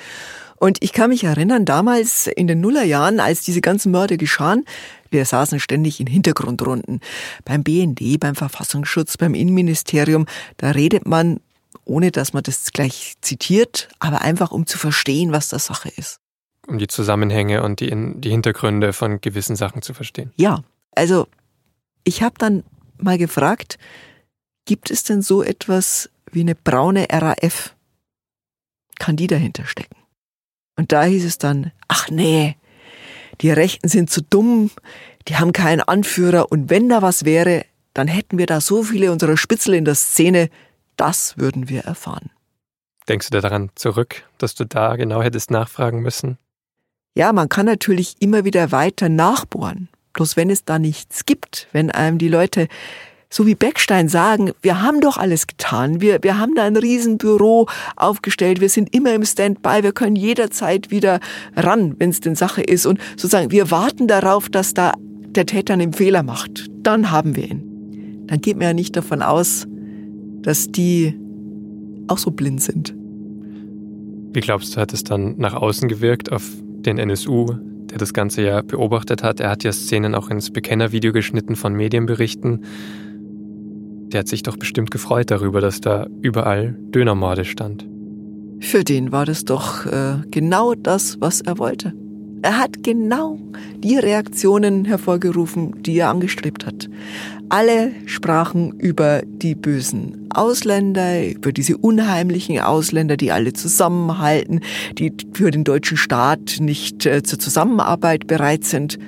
[0.57, 4.65] Und ich kann mich erinnern, damals in den Nullerjahren, als diese ganzen Morde geschahen,
[5.11, 7.01] wir saßen ständig in Hintergrundrunden.
[7.45, 10.27] Beim BND, beim Verfassungsschutz, beim Innenministerium,
[10.57, 11.41] da redet man,
[11.85, 16.21] ohne dass man das gleich zitiert, aber einfach um zu verstehen, was das Sache ist
[16.69, 17.91] um die Zusammenhänge und die,
[18.21, 20.33] die Hintergründe von gewissen Sachen zu verstehen.
[20.37, 20.63] Ja,
[20.95, 21.27] also
[22.05, 22.63] ich habe dann
[22.99, 23.79] mal gefragt,
[24.65, 27.75] gibt es denn so etwas wie eine braune RAF?
[28.99, 29.97] Kann die dahinter stecken?
[30.77, 32.57] Und da hieß es dann, ach nee,
[33.41, 34.71] die Rechten sind zu dumm,
[35.27, 37.65] die haben keinen Anführer und wenn da was wäre,
[37.95, 40.51] dann hätten wir da so viele unserer Spitzel in der Szene,
[40.97, 42.31] das würden wir erfahren.
[43.09, 46.39] Denkst du da daran zurück, dass du da genau hättest nachfragen müssen?
[47.19, 49.89] Ja, man kann natürlich immer wieder weiter nachbohren.
[50.13, 52.69] Bloß wenn es da nichts gibt, wenn einem die Leute
[53.29, 57.69] so wie Beckstein sagen, wir haben doch alles getan, wir, wir haben da ein Riesenbüro
[57.97, 61.19] aufgestellt, wir sind immer im Standby, wir können jederzeit wieder
[61.57, 64.93] ran, wenn es denn Sache ist und sozusagen, wir warten darauf, dass da
[65.27, 66.69] der Täter einen Fehler macht.
[66.85, 68.27] Dann haben wir ihn.
[68.29, 69.67] Dann geht man ja nicht davon aus,
[70.43, 71.19] dass die
[72.07, 72.95] auch so blind sind.
[74.33, 76.45] Wie glaubst du, hat es dann nach außen gewirkt auf
[76.79, 77.47] den NSU,
[77.91, 79.41] der das Ganze ja beobachtet hat.
[79.41, 82.65] Er hat ja Szenen auch ins Bekennervideo geschnitten von Medienberichten.
[84.13, 87.87] Der hat sich doch bestimmt gefreut darüber, dass da überall Dönermorde stand.
[88.61, 91.93] Für den war das doch äh, genau das, was er wollte.
[92.43, 93.39] Er hat genau
[93.83, 96.89] die Reaktionen hervorgerufen, die er angestrebt hat.
[97.49, 104.61] Alle sprachen über die bösen Ausländer, über diese unheimlichen Ausländer, die alle zusammenhalten,
[104.99, 108.99] die für den deutschen Staat nicht äh, zur Zusammenarbeit bereit sind.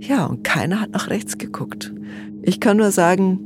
[0.00, 1.94] Ja, und keiner hat nach rechts geguckt.
[2.42, 3.38] Ich kann nur sagen,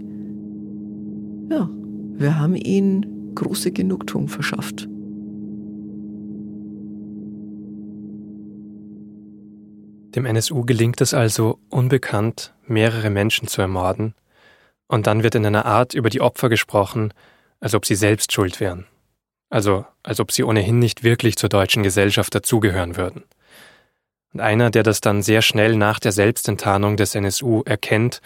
[1.51, 1.69] ja,
[2.17, 4.90] wir haben ihnen große Genugtuung verschafft.
[10.15, 14.15] Dem NSU gelingt es also, unbekannt mehrere Menschen zu ermorden,
[14.89, 17.15] und dann wird in einer Art über die Opfer gesprochen,
[17.61, 18.87] als ob sie selbst schuld wären.
[19.49, 23.23] Also als ob sie ohnehin nicht wirklich zur deutschen Gesellschaft dazugehören würden.
[24.33, 28.21] Und einer, der das dann sehr schnell nach der Selbstenttarnung des NSU erkennt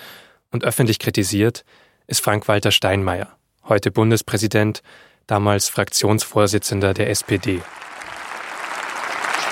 [0.51, 1.65] und öffentlich kritisiert,
[2.07, 3.29] ist Frank-Walter Steinmeier,
[3.65, 4.83] heute Bundespräsident,
[5.27, 7.61] damals Fraktionsvorsitzender der SPD.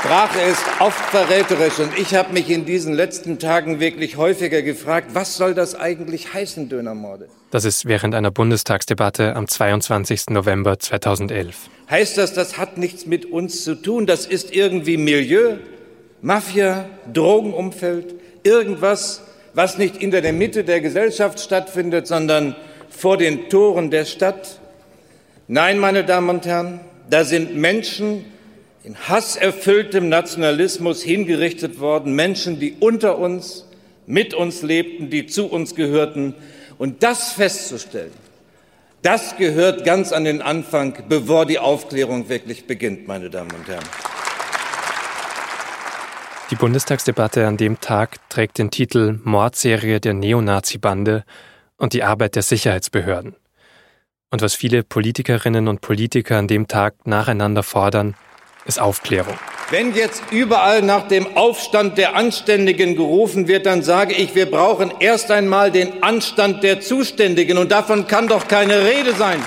[0.04, 5.10] Sprache ist oft verräterisch und ich habe mich in diesen letzten Tagen wirklich häufiger gefragt,
[5.12, 7.28] was soll das eigentlich heißen, Dönermorde?
[7.52, 10.30] Das ist während einer Bundestagsdebatte am 22.
[10.30, 11.54] November 2011.
[11.88, 14.06] Heißt das, das hat nichts mit uns zu tun?
[14.06, 15.58] Das ist irgendwie Milieu,
[16.20, 19.22] Mafia, Drogenumfeld, irgendwas,
[19.54, 22.56] was nicht in der Mitte der Gesellschaft stattfindet, sondern
[22.90, 24.58] vor den Toren der Stadt?
[25.46, 28.24] Nein, meine Damen und Herren, da sind Menschen,
[28.84, 33.64] in hasserfülltem Nationalismus hingerichtet worden, Menschen, die unter uns,
[34.06, 36.34] mit uns lebten, die zu uns gehörten.
[36.78, 38.12] Und das festzustellen,
[39.02, 43.84] das gehört ganz an den Anfang, bevor die Aufklärung wirklich beginnt, meine Damen und Herren.
[46.50, 51.24] Die Bundestagsdebatte an dem Tag trägt den Titel Mordserie der Neonazi-Bande
[51.78, 53.36] und die Arbeit der Sicherheitsbehörden.
[54.30, 58.16] Und was viele Politikerinnen und Politiker an dem Tag nacheinander fordern,
[58.64, 59.34] ist Aufklärung.
[59.70, 64.92] Wenn jetzt überall nach dem Aufstand der Anständigen gerufen wird, dann sage ich, wir brauchen
[65.00, 69.42] erst einmal den Anstand der Zuständigen und davon kann doch keine Rede sein.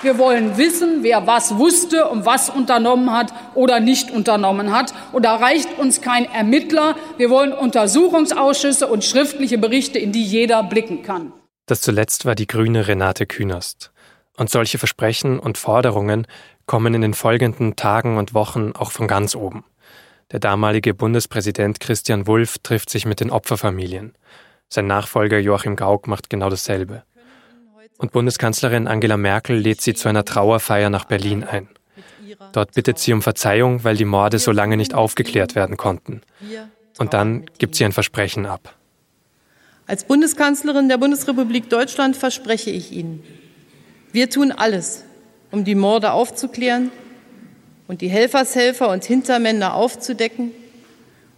[0.00, 4.94] Wir wollen wissen, wer was wusste und was unternommen hat oder nicht unternommen hat.
[5.12, 6.94] Und da reicht uns kein Ermittler.
[7.16, 11.32] Wir wollen Untersuchungsausschüsse und schriftliche Berichte, in die jeder blicken kann.
[11.66, 13.90] Das zuletzt war die grüne Renate Künast.
[14.38, 16.26] Und solche Versprechen und Forderungen
[16.64, 19.64] kommen in den folgenden Tagen und Wochen auch von ganz oben.
[20.30, 24.14] Der damalige Bundespräsident Christian Wulff trifft sich mit den Opferfamilien.
[24.68, 27.02] Sein Nachfolger Joachim Gauck macht genau dasselbe.
[27.96, 31.68] Und Bundeskanzlerin Angela Merkel lädt sie zu einer Trauerfeier nach Berlin ein.
[32.52, 36.20] Dort bittet sie um Verzeihung, weil die Morde so lange nicht aufgeklärt werden konnten.
[36.98, 38.76] Und dann gibt sie ein Versprechen ab.
[39.88, 43.24] Als Bundeskanzlerin der Bundesrepublik Deutschland verspreche ich Ihnen,
[44.12, 45.04] wir tun alles,
[45.50, 46.90] um die Morde aufzuklären
[47.86, 50.52] und die Helfershelfer und Hintermänner aufzudecken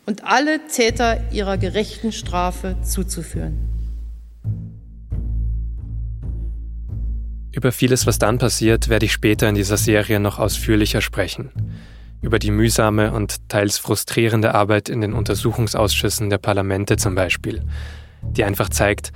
[0.07, 3.71] und alle Täter ihrer gerechten Strafe zuzuführen.
[7.53, 11.51] Über vieles, was dann passiert, werde ich später in dieser Serie noch ausführlicher sprechen.
[12.23, 17.63] Über die mühsame und teils frustrierende Arbeit in den Untersuchungsausschüssen der Parlamente zum Beispiel,
[18.23, 19.13] die einfach zeigt,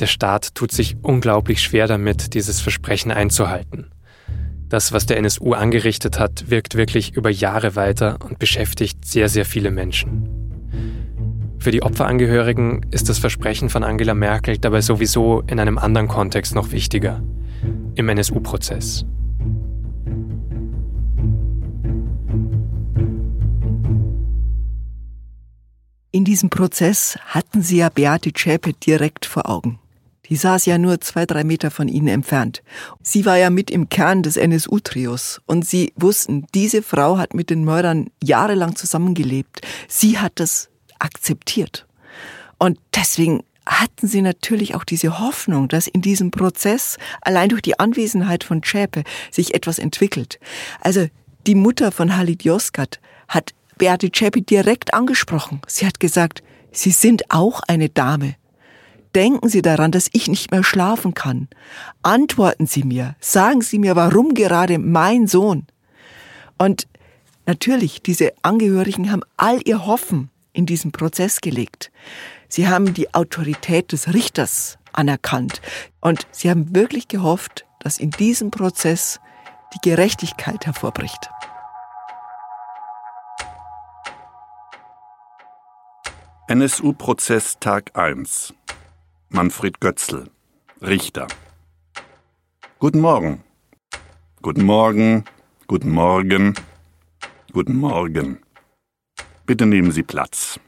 [0.00, 3.90] der Staat tut sich unglaublich schwer damit, dieses Versprechen einzuhalten.
[4.68, 9.44] Das, was der NSU angerichtet hat, wirkt wirklich über Jahre weiter und beschäftigt sehr, sehr
[9.44, 10.48] viele Menschen.
[11.58, 16.54] Für die Opferangehörigen ist das Versprechen von Angela Merkel dabei sowieso in einem anderen Kontext
[16.54, 17.22] noch wichtiger
[17.94, 19.04] im NSU-Prozess.
[26.18, 29.78] In diesem Prozess hatten sie ja Beate Zschäpe direkt vor Augen.
[30.28, 32.64] Die saß ja nur zwei, drei Meter von ihnen entfernt.
[33.04, 35.40] Sie war ja mit im Kern des NSU-Trios.
[35.46, 39.60] Und sie wussten, diese Frau hat mit den Mördern jahrelang zusammengelebt.
[39.86, 41.86] Sie hat das akzeptiert.
[42.58, 47.78] Und deswegen hatten sie natürlich auch diese Hoffnung, dass in diesem Prozess allein durch die
[47.78, 50.40] Anwesenheit von Zschäpe sich etwas entwickelt.
[50.80, 51.06] Also
[51.46, 52.98] die Mutter von Halid Yozgat
[53.28, 55.62] hat Beate Zschäpe direkt angesprochen.
[55.66, 58.34] Sie hat gesagt, Sie sind auch eine Dame.
[59.14, 61.48] Denken Sie daran, dass ich nicht mehr schlafen kann.
[62.02, 65.66] Antworten Sie mir, sagen Sie mir, warum gerade mein Sohn.
[66.58, 66.86] Und
[67.46, 71.90] natürlich, diese Angehörigen haben all ihr Hoffen in diesen Prozess gelegt.
[72.48, 75.60] Sie haben die Autorität des Richters anerkannt
[76.00, 79.20] und sie haben wirklich gehofft, dass in diesem Prozess
[79.74, 81.30] die Gerechtigkeit hervorbricht.
[86.50, 88.54] NSU-Prozess Tag 1
[89.28, 90.30] Manfred Götzl,
[90.80, 91.26] Richter.
[92.78, 93.44] Guten Morgen.
[94.40, 95.24] Guten Morgen.
[95.66, 96.54] Guten Morgen.
[97.52, 98.38] Guten Morgen.
[99.44, 100.58] Bitte nehmen Sie Platz.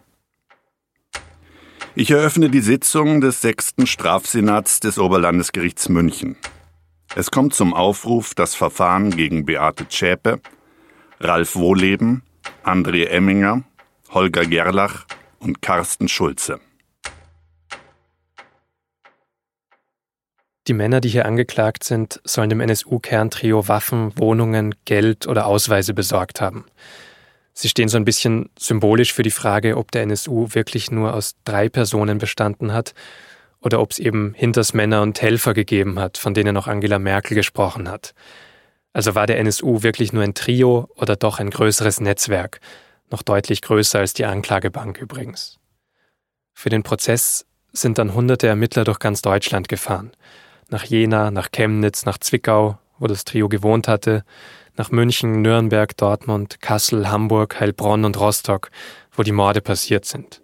[1.94, 6.36] Ich eröffne die Sitzung des sechsten Strafsenats des Oberlandesgerichts München.
[7.14, 10.42] Es kommt zum Aufruf das Verfahren gegen Beate Zschäpe,
[11.20, 12.22] Ralf Wohleben,
[12.64, 13.62] André Emminger,
[14.10, 15.06] Holger Gerlach
[15.40, 16.60] und Carsten Schulze.
[20.66, 26.40] Die Männer, die hier angeklagt sind, sollen dem NSU-Kerntrio Waffen, Wohnungen, Geld oder Ausweise besorgt
[26.40, 26.66] haben.
[27.52, 31.34] Sie stehen so ein bisschen symbolisch für die Frage, ob der NSU wirklich nur aus
[31.44, 32.94] drei Personen bestanden hat
[33.60, 37.88] oder ob es eben Hintersmänner und Helfer gegeben hat, von denen auch Angela Merkel gesprochen
[37.88, 38.14] hat.
[38.92, 42.60] Also war der NSU wirklich nur ein Trio oder doch ein größeres Netzwerk,
[43.10, 45.58] noch deutlich größer als die Anklagebank übrigens.
[46.54, 50.12] Für den Prozess sind dann hunderte Ermittler durch ganz Deutschland gefahren.
[50.68, 54.24] Nach Jena, nach Chemnitz, nach Zwickau, wo das Trio gewohnt hatte,
[54.76, 58.70] nach München, Nürnberg, Dortmund, Kassel, Hamburg, Heilbronn und Rostock,
[59.12, 60.42] wo die Morde passiert sind.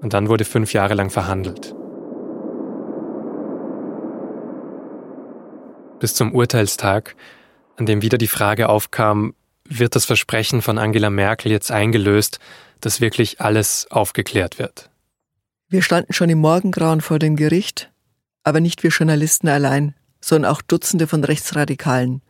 [0.00, 1.74] Und dann wurde fünf Jahre lang verhandelt.
[6.00, 7.14] Bis zum Urteilstag,
[7.76, 9.34] an dem wieder die Frage aufkam,
[9.64, 12.38] wird das Versprechen von Angela Merkel jetzt eingelöst,
[12.80, 14.90] dass wirklich alles aufgeklärt wird.
[15.68, 17.90] Wir standen schon im Morgengrauen vor dem Gericht,
[18.44, 22.22] aber nicht wir Journalisten allein, sondern auch Dutzende von Rechtsradikalen,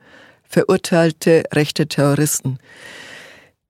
[0.48, 2.58] verurteilte rechte Terroristen.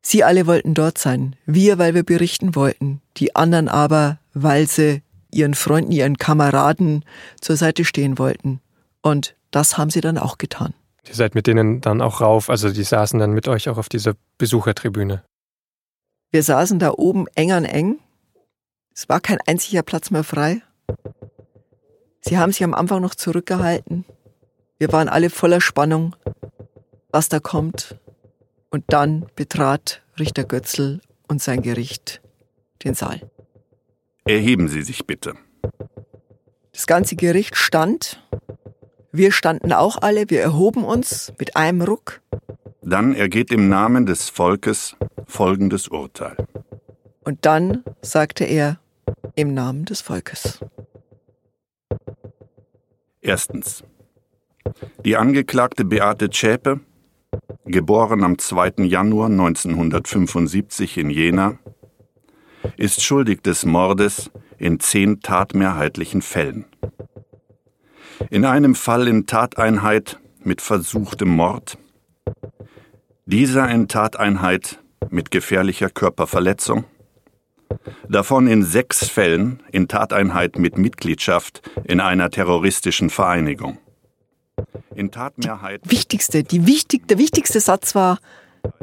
[0.02, 1.36] Sie alle wollten dort sein.
[1.46, 3.00] Wir, weil wir berichten wollten.
[3.16, 7.04] Die anderen aber, weil sie ihren Freunden, ihren Kameraden
[7.40, 8.60] zur Seite stehen wollten.
[9.00, 10.74] Und das haben sie dann auch getan.
[11.06, 13.88] Ihr seid mit denen dann auch rauf, also die saßen dann mit euch auch auf
[13.88, 15.24] dieser Besuchertribüne.
[16.30, 17.98] Wir saßen da oben eng an eng.
[18.94, 20.62] Es war kein einziger Platz mehr frei.
[22.20, 24.04] Sie haben sich am Anfang noch zurückgehalten.
[24.78, 26.14] Wir waren alle voller Spannung
[27.12, 27.96] was da kommt.
[28.70, 32.22] Und dann betrat Richter Götzl und sein Gericht
[32.84, 33.30] den Saal.
[34.24, 35.34] Erheben Sie sich bitte.
[36.72, 38.22] Das ganze Gericht stand.
[39.14, 42.22] Wir standen auch alle, wir erhoben uns mit einem Ruck.
[42.80, 44.96] Dann ergeht im Namen des Volkes
[45.26, 46.34] folgendes Urteil.
[47.22, 48.80] Und dann sagte er
[49.34, 50.60] im Namen des Volkes.
[53.20, 53.84] Erstens.
[55.04, 56.80] Die Angeklagte Beate Zschäpe,
[57.66, 58.84] geboren am 2.
[58.84, 61.58] Januar 1975 in Jena,
[62.78, 66.64] ist schuldig des Mordes in zehn tatmehrheitlichen Fällen.
[68.30, 71.78] In einem Fall in Tateinheit mit versuchtem Mord,
[73.26, 74.78] dieser in Tateinheit
[75.10, 76.84] mit gefährlicher Körperverletzung,
[78.08, 83.78] davon in sechs Fällen in Tateinheit mit Mitgliedschaft in einer terroristischen Vereinigung.
[84.94, 85.80] In Tatmehrheit.
[85.84, 88.18] Wichtigste, die wichtig, der wichtigste Satz war,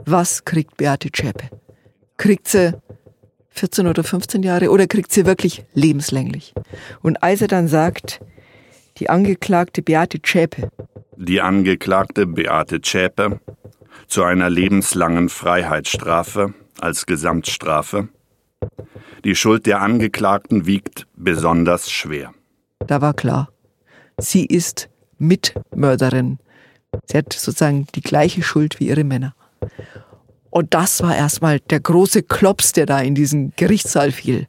[0.05, 1.49] was kriegt Beate Zschäpe?
[2.17, 2.73] Kriegt sie
[3.51, 6.53] 14 oder 15 Jahre oder kriegt sie wirklich lebenslänglich?
[7.01, 8.21] Und als er dann sagt,
[8.99, 10.69] die Angeklagte Beate Zschäpe.
[11.15, 13.39] Die Angeklagte Beate Zschäpe
[14.07, 18.09] zu einer lebenslangen Freiheitsstrafe als Gesamtstrafe.
[19.23, 22.33] Die Schuld der Angeklagten wiegt besonders schwer.
[22.87, 23.49] Da war klar,
[24.17, 26.39] sie ist Mitmörderin.
[27.05, 29.35] Sie hat sozusagen die gleiche Schuld wie ihre Männer.
[30.49, 34.47] Und das war erstmal der große Klops, der da in diesen Gerichtssaal fiel.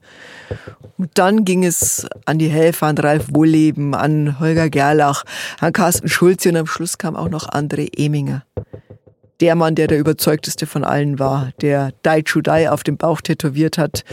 [0.97, 5.25] Und dann ging es an die Helfer, an Ralf Wohlleben, an Holger Gerlach,
[5.61, 8.45] an Carsten Schulze und am Schluss kam auch noch André Eminger.
[9.41, 13.79] Der Mann, der der überzeugteste von allen war, der Dai Chudai auf dem Bauch tätowiert
[13.79, 14.05] hat.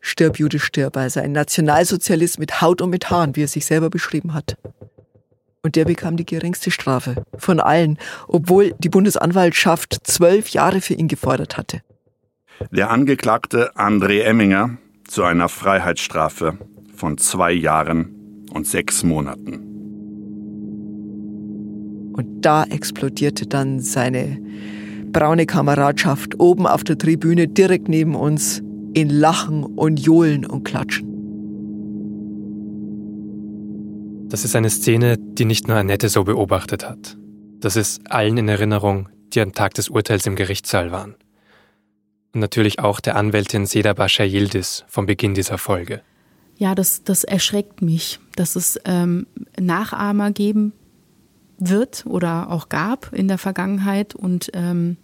[0.00, 0.96] Stirb, Jude, stirb.
[0.96, 4.56] Also ein Nationalsozialist mit Haut und mit Haaren, wie er sich selber beschrieben hat.
[5.62, 7.98] Und der bekam die geringste Strafe von allen,
[8.28, 11.82] obwohl die Bundesanwaltschaft zwölf Jahre für ihn gefordert hatte.
[12.70, 16.58] Der Angeklagte André Emminger zu einer Freiheitsstrafe
[16.94, 19.64] von zwei Jahren und sechs Monaten.
[22.12, 24.38] Und da explodierte dann seine
[25.12, 28.60] braune Kameradschaft oben auf der Tribüne direkt neben uns
[28.94, 31.17] in Lachen und Johlen und Klatschen.
[34.28, 37.16] Das ist eine Szene, die nicht nur Annette so beobachtet hat.
[37.60, 41.14] Das ist allen in Erinnerung, die am Tag des Urteils im Gerichtssaal waren.
[42.34, 46.02] Und natürlich auch der Anwältin Seda Bascha Yildiz vom Beginn dieser Folge.
[46.58, 49.26] Ja, das, das erschreckt mich, dass es ähm,
[49.58, 50.74] Nachahmer geben
[51.58, 54.98] wird oder auch gab in der Vergangenheit und ähm,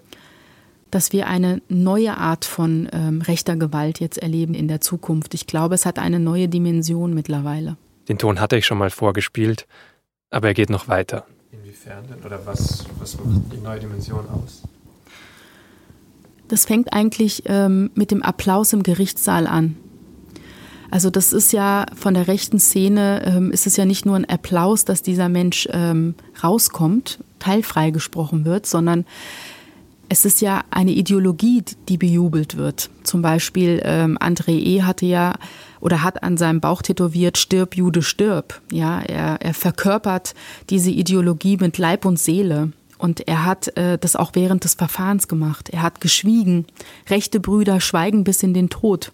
[0.91, 5.33] dass wir eine neue Art von ähm, rechter Gewalt jetzt erleben in der Zukunft.
[5.33, 7.79] Ich glaube, es hat eine neue Dimension mittlerweile.
[8.09, 9.67] Den Ton hatte ich schon mal vorgespielt,
[10.31, 11.27] aber er geht noch weiter.
[11.53, 12.25] Inwiefern denn?
[12.25, 14.63] Oder was, was macht die neue Dimension aus?
[16.49, 19.77] Das fängt eigentlich ähm, mit dem Applaus im Gerichtssaal an.
[20.91, 24.29] Also das ist ja von der rechten Szene, ähm, ist es ja nicht nur ein
[24.29, 29.05] Applaus, dass dieser Mensch ähm, rauskommt, teilfrei gesprochen wird, sondern
[30.09, 32.91] es ist ja eine Ideologie, die bejubelt wird.
[33.03, 34.83] Zum Beispiel ähm, André E.
[34.83, 35.35] hatte ja
[35.85, 38.63] oder hat an seinem Bauch tätowiert, stirb, Jude, stirb.
[38.73, 40.35] Ja, er, er verkörpert
[40.71, 42.73] diese Ideologie mit Leib und Seele.
[42.97, 45.69] Und er hat äh, das auch während des Verfahrens gemacht.
[45.69, 46.65] Er hat geschwiegen.
[47.11, 49.13] Rechte Brüder schweigen bis in den Tod.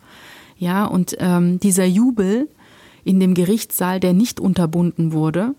[0.59, 2.49] Ja, und ähm, dieser Jubel
[3.03, 5.57] in dem Gerichtssaal, der nicht unterbunden wurde,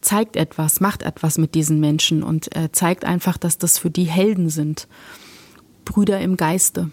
[0.00, 4.04] zeigt etwas, macht etwas mit diesen Menschen und äh, zeigt einfach, dass das für die
[4.04, 4.88] Helden sind.
[5.84, 6.90] Brüder im Geiste.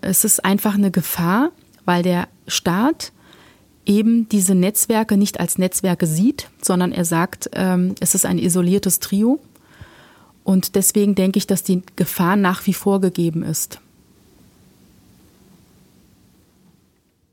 [0.00, 1.52] Es ist einfach eine Gefahr,
[1.86, 3.12] weil der Staat
[3.86, 8.98] eben diese Netzwerke nicht als Netzwerke sieht, sondern er sagt, ähm, es ist ein isoliertes
[8.98, 9.40] Trio.
[10.44, 13.80] Und deswegen denke ich, dass die Gefahr nach wie vor gegeben ist.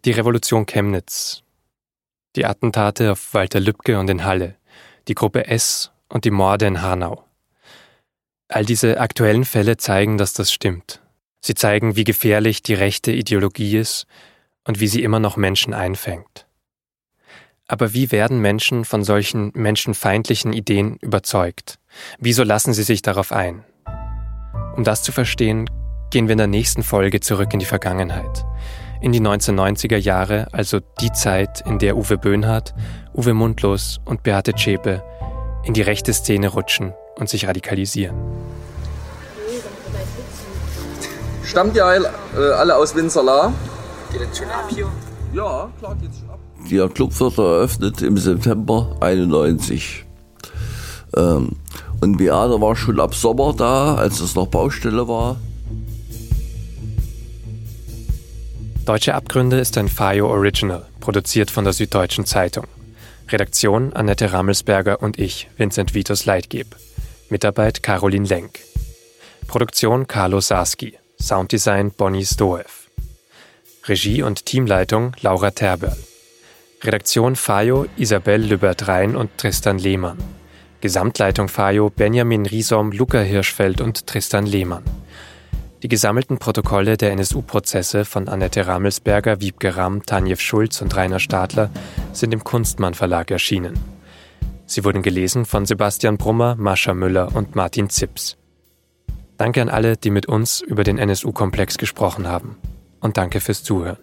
[0.06, 1.44] Die Revolution Chemnitz,
[2.36, 4.56] die Attentate auf Walter Lübcke und in Halle,
[5.08, 7.24] die Gruppe S und die Morde in Hanau.
[8.48, 11.02] All diese aktuellen Fälle zeigen, dass das stimmt.
[11.42, 14.08] Sie zeigen, wie gefährlich die rechte Ideologie ist
[14.66, 16.48] und wie sie immer noch Menschen einfängt.
[17.68, 21.80] Aber wie werden Menschen von solchen menschenfeindlichen Ideen überzeugt?
[22.20, 23.64] Wieso lassen sie sich darauf ein?
[24.76, 25.70] Um das zu verstehen,
[26.12, 28.46] gehen wir in der nächsten Folge zurück in die Vergangenheit.
[29.02, 32.74] In die 1990er Jahre, also die Zeit, in der Uwe Böhnhardt,
[33.14, 35.04] Uwe Mundlos und Beate Zschäpe
[35.64, 38.16] in die rechte Szene rutschen und sich radikalisieren.
[41.44, 43.54] Stammt ihr alle aus Winzerla?
[44.14, 44.88] Geht das schon ab hier?
[45.34, 46.40] Ja, klar geht's schon ab.
[46.70, 50.06] Der Club wird eröffnet im September 91.
[51.18, 51.56] Ähm,
[52.00, 55.38] und Beate war schon ab Sommer da, als es noch Baustelle war.
[58.86, 62.66] Deutsche Abgründe ist ein FAIO Original, produziert von der Süddeutschen Zeitung.
[63.30, 66.76] Redaktion Annette Rammelsberger und ich, Vincent Vitus Leitgeb.
[67.30, 68.60] Mitarbeit Caroline Lenk.
[69.48, 71.00] Produktion Carlo Sarski.
[71.20, 72.83] Sounddesign Bonnie Stoev.
[73.86, 75.98] Regie und Teamleitung Laura Terberl.
[76.84, 80.18] Redaktion Fayo Isabelle Lübert-Rhein und Tristan Lehmann.
[80.80, 84.84] Gesamtleitung Fayo Benjamin Riesom, Luca Hirschfeld und Tristan Lehmann.
[85.82, 91.70] Die gesammelten Protokolle der NSU-Prozesse von Annette Rammelsberger, Wiebke Ramm, Tanjew Schulz und Rainer Stadler
[92.14, 93.78] sind im Kunstmann Verlag erschienen.
[94.66, 98.38] Sie wurden gelesen von Sebastian Brummer, Mascha Müller und Martin Zips.
[99.38, 102.56] Danke an alle, die mit uns über den NSU-Komplex gesprochen haben.
[103.04, 103.98] Und danke fürs Zuhören.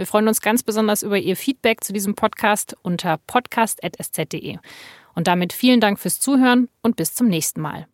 [0.00, 4.56] Wir freuen uns ganz besonders über Ihr Feedback zu diesem Podcast unter podcast.sz.de.
[5.14, 7.86] Und damit vielen Dank fürs Zuhören und bis zum nächsten Mal.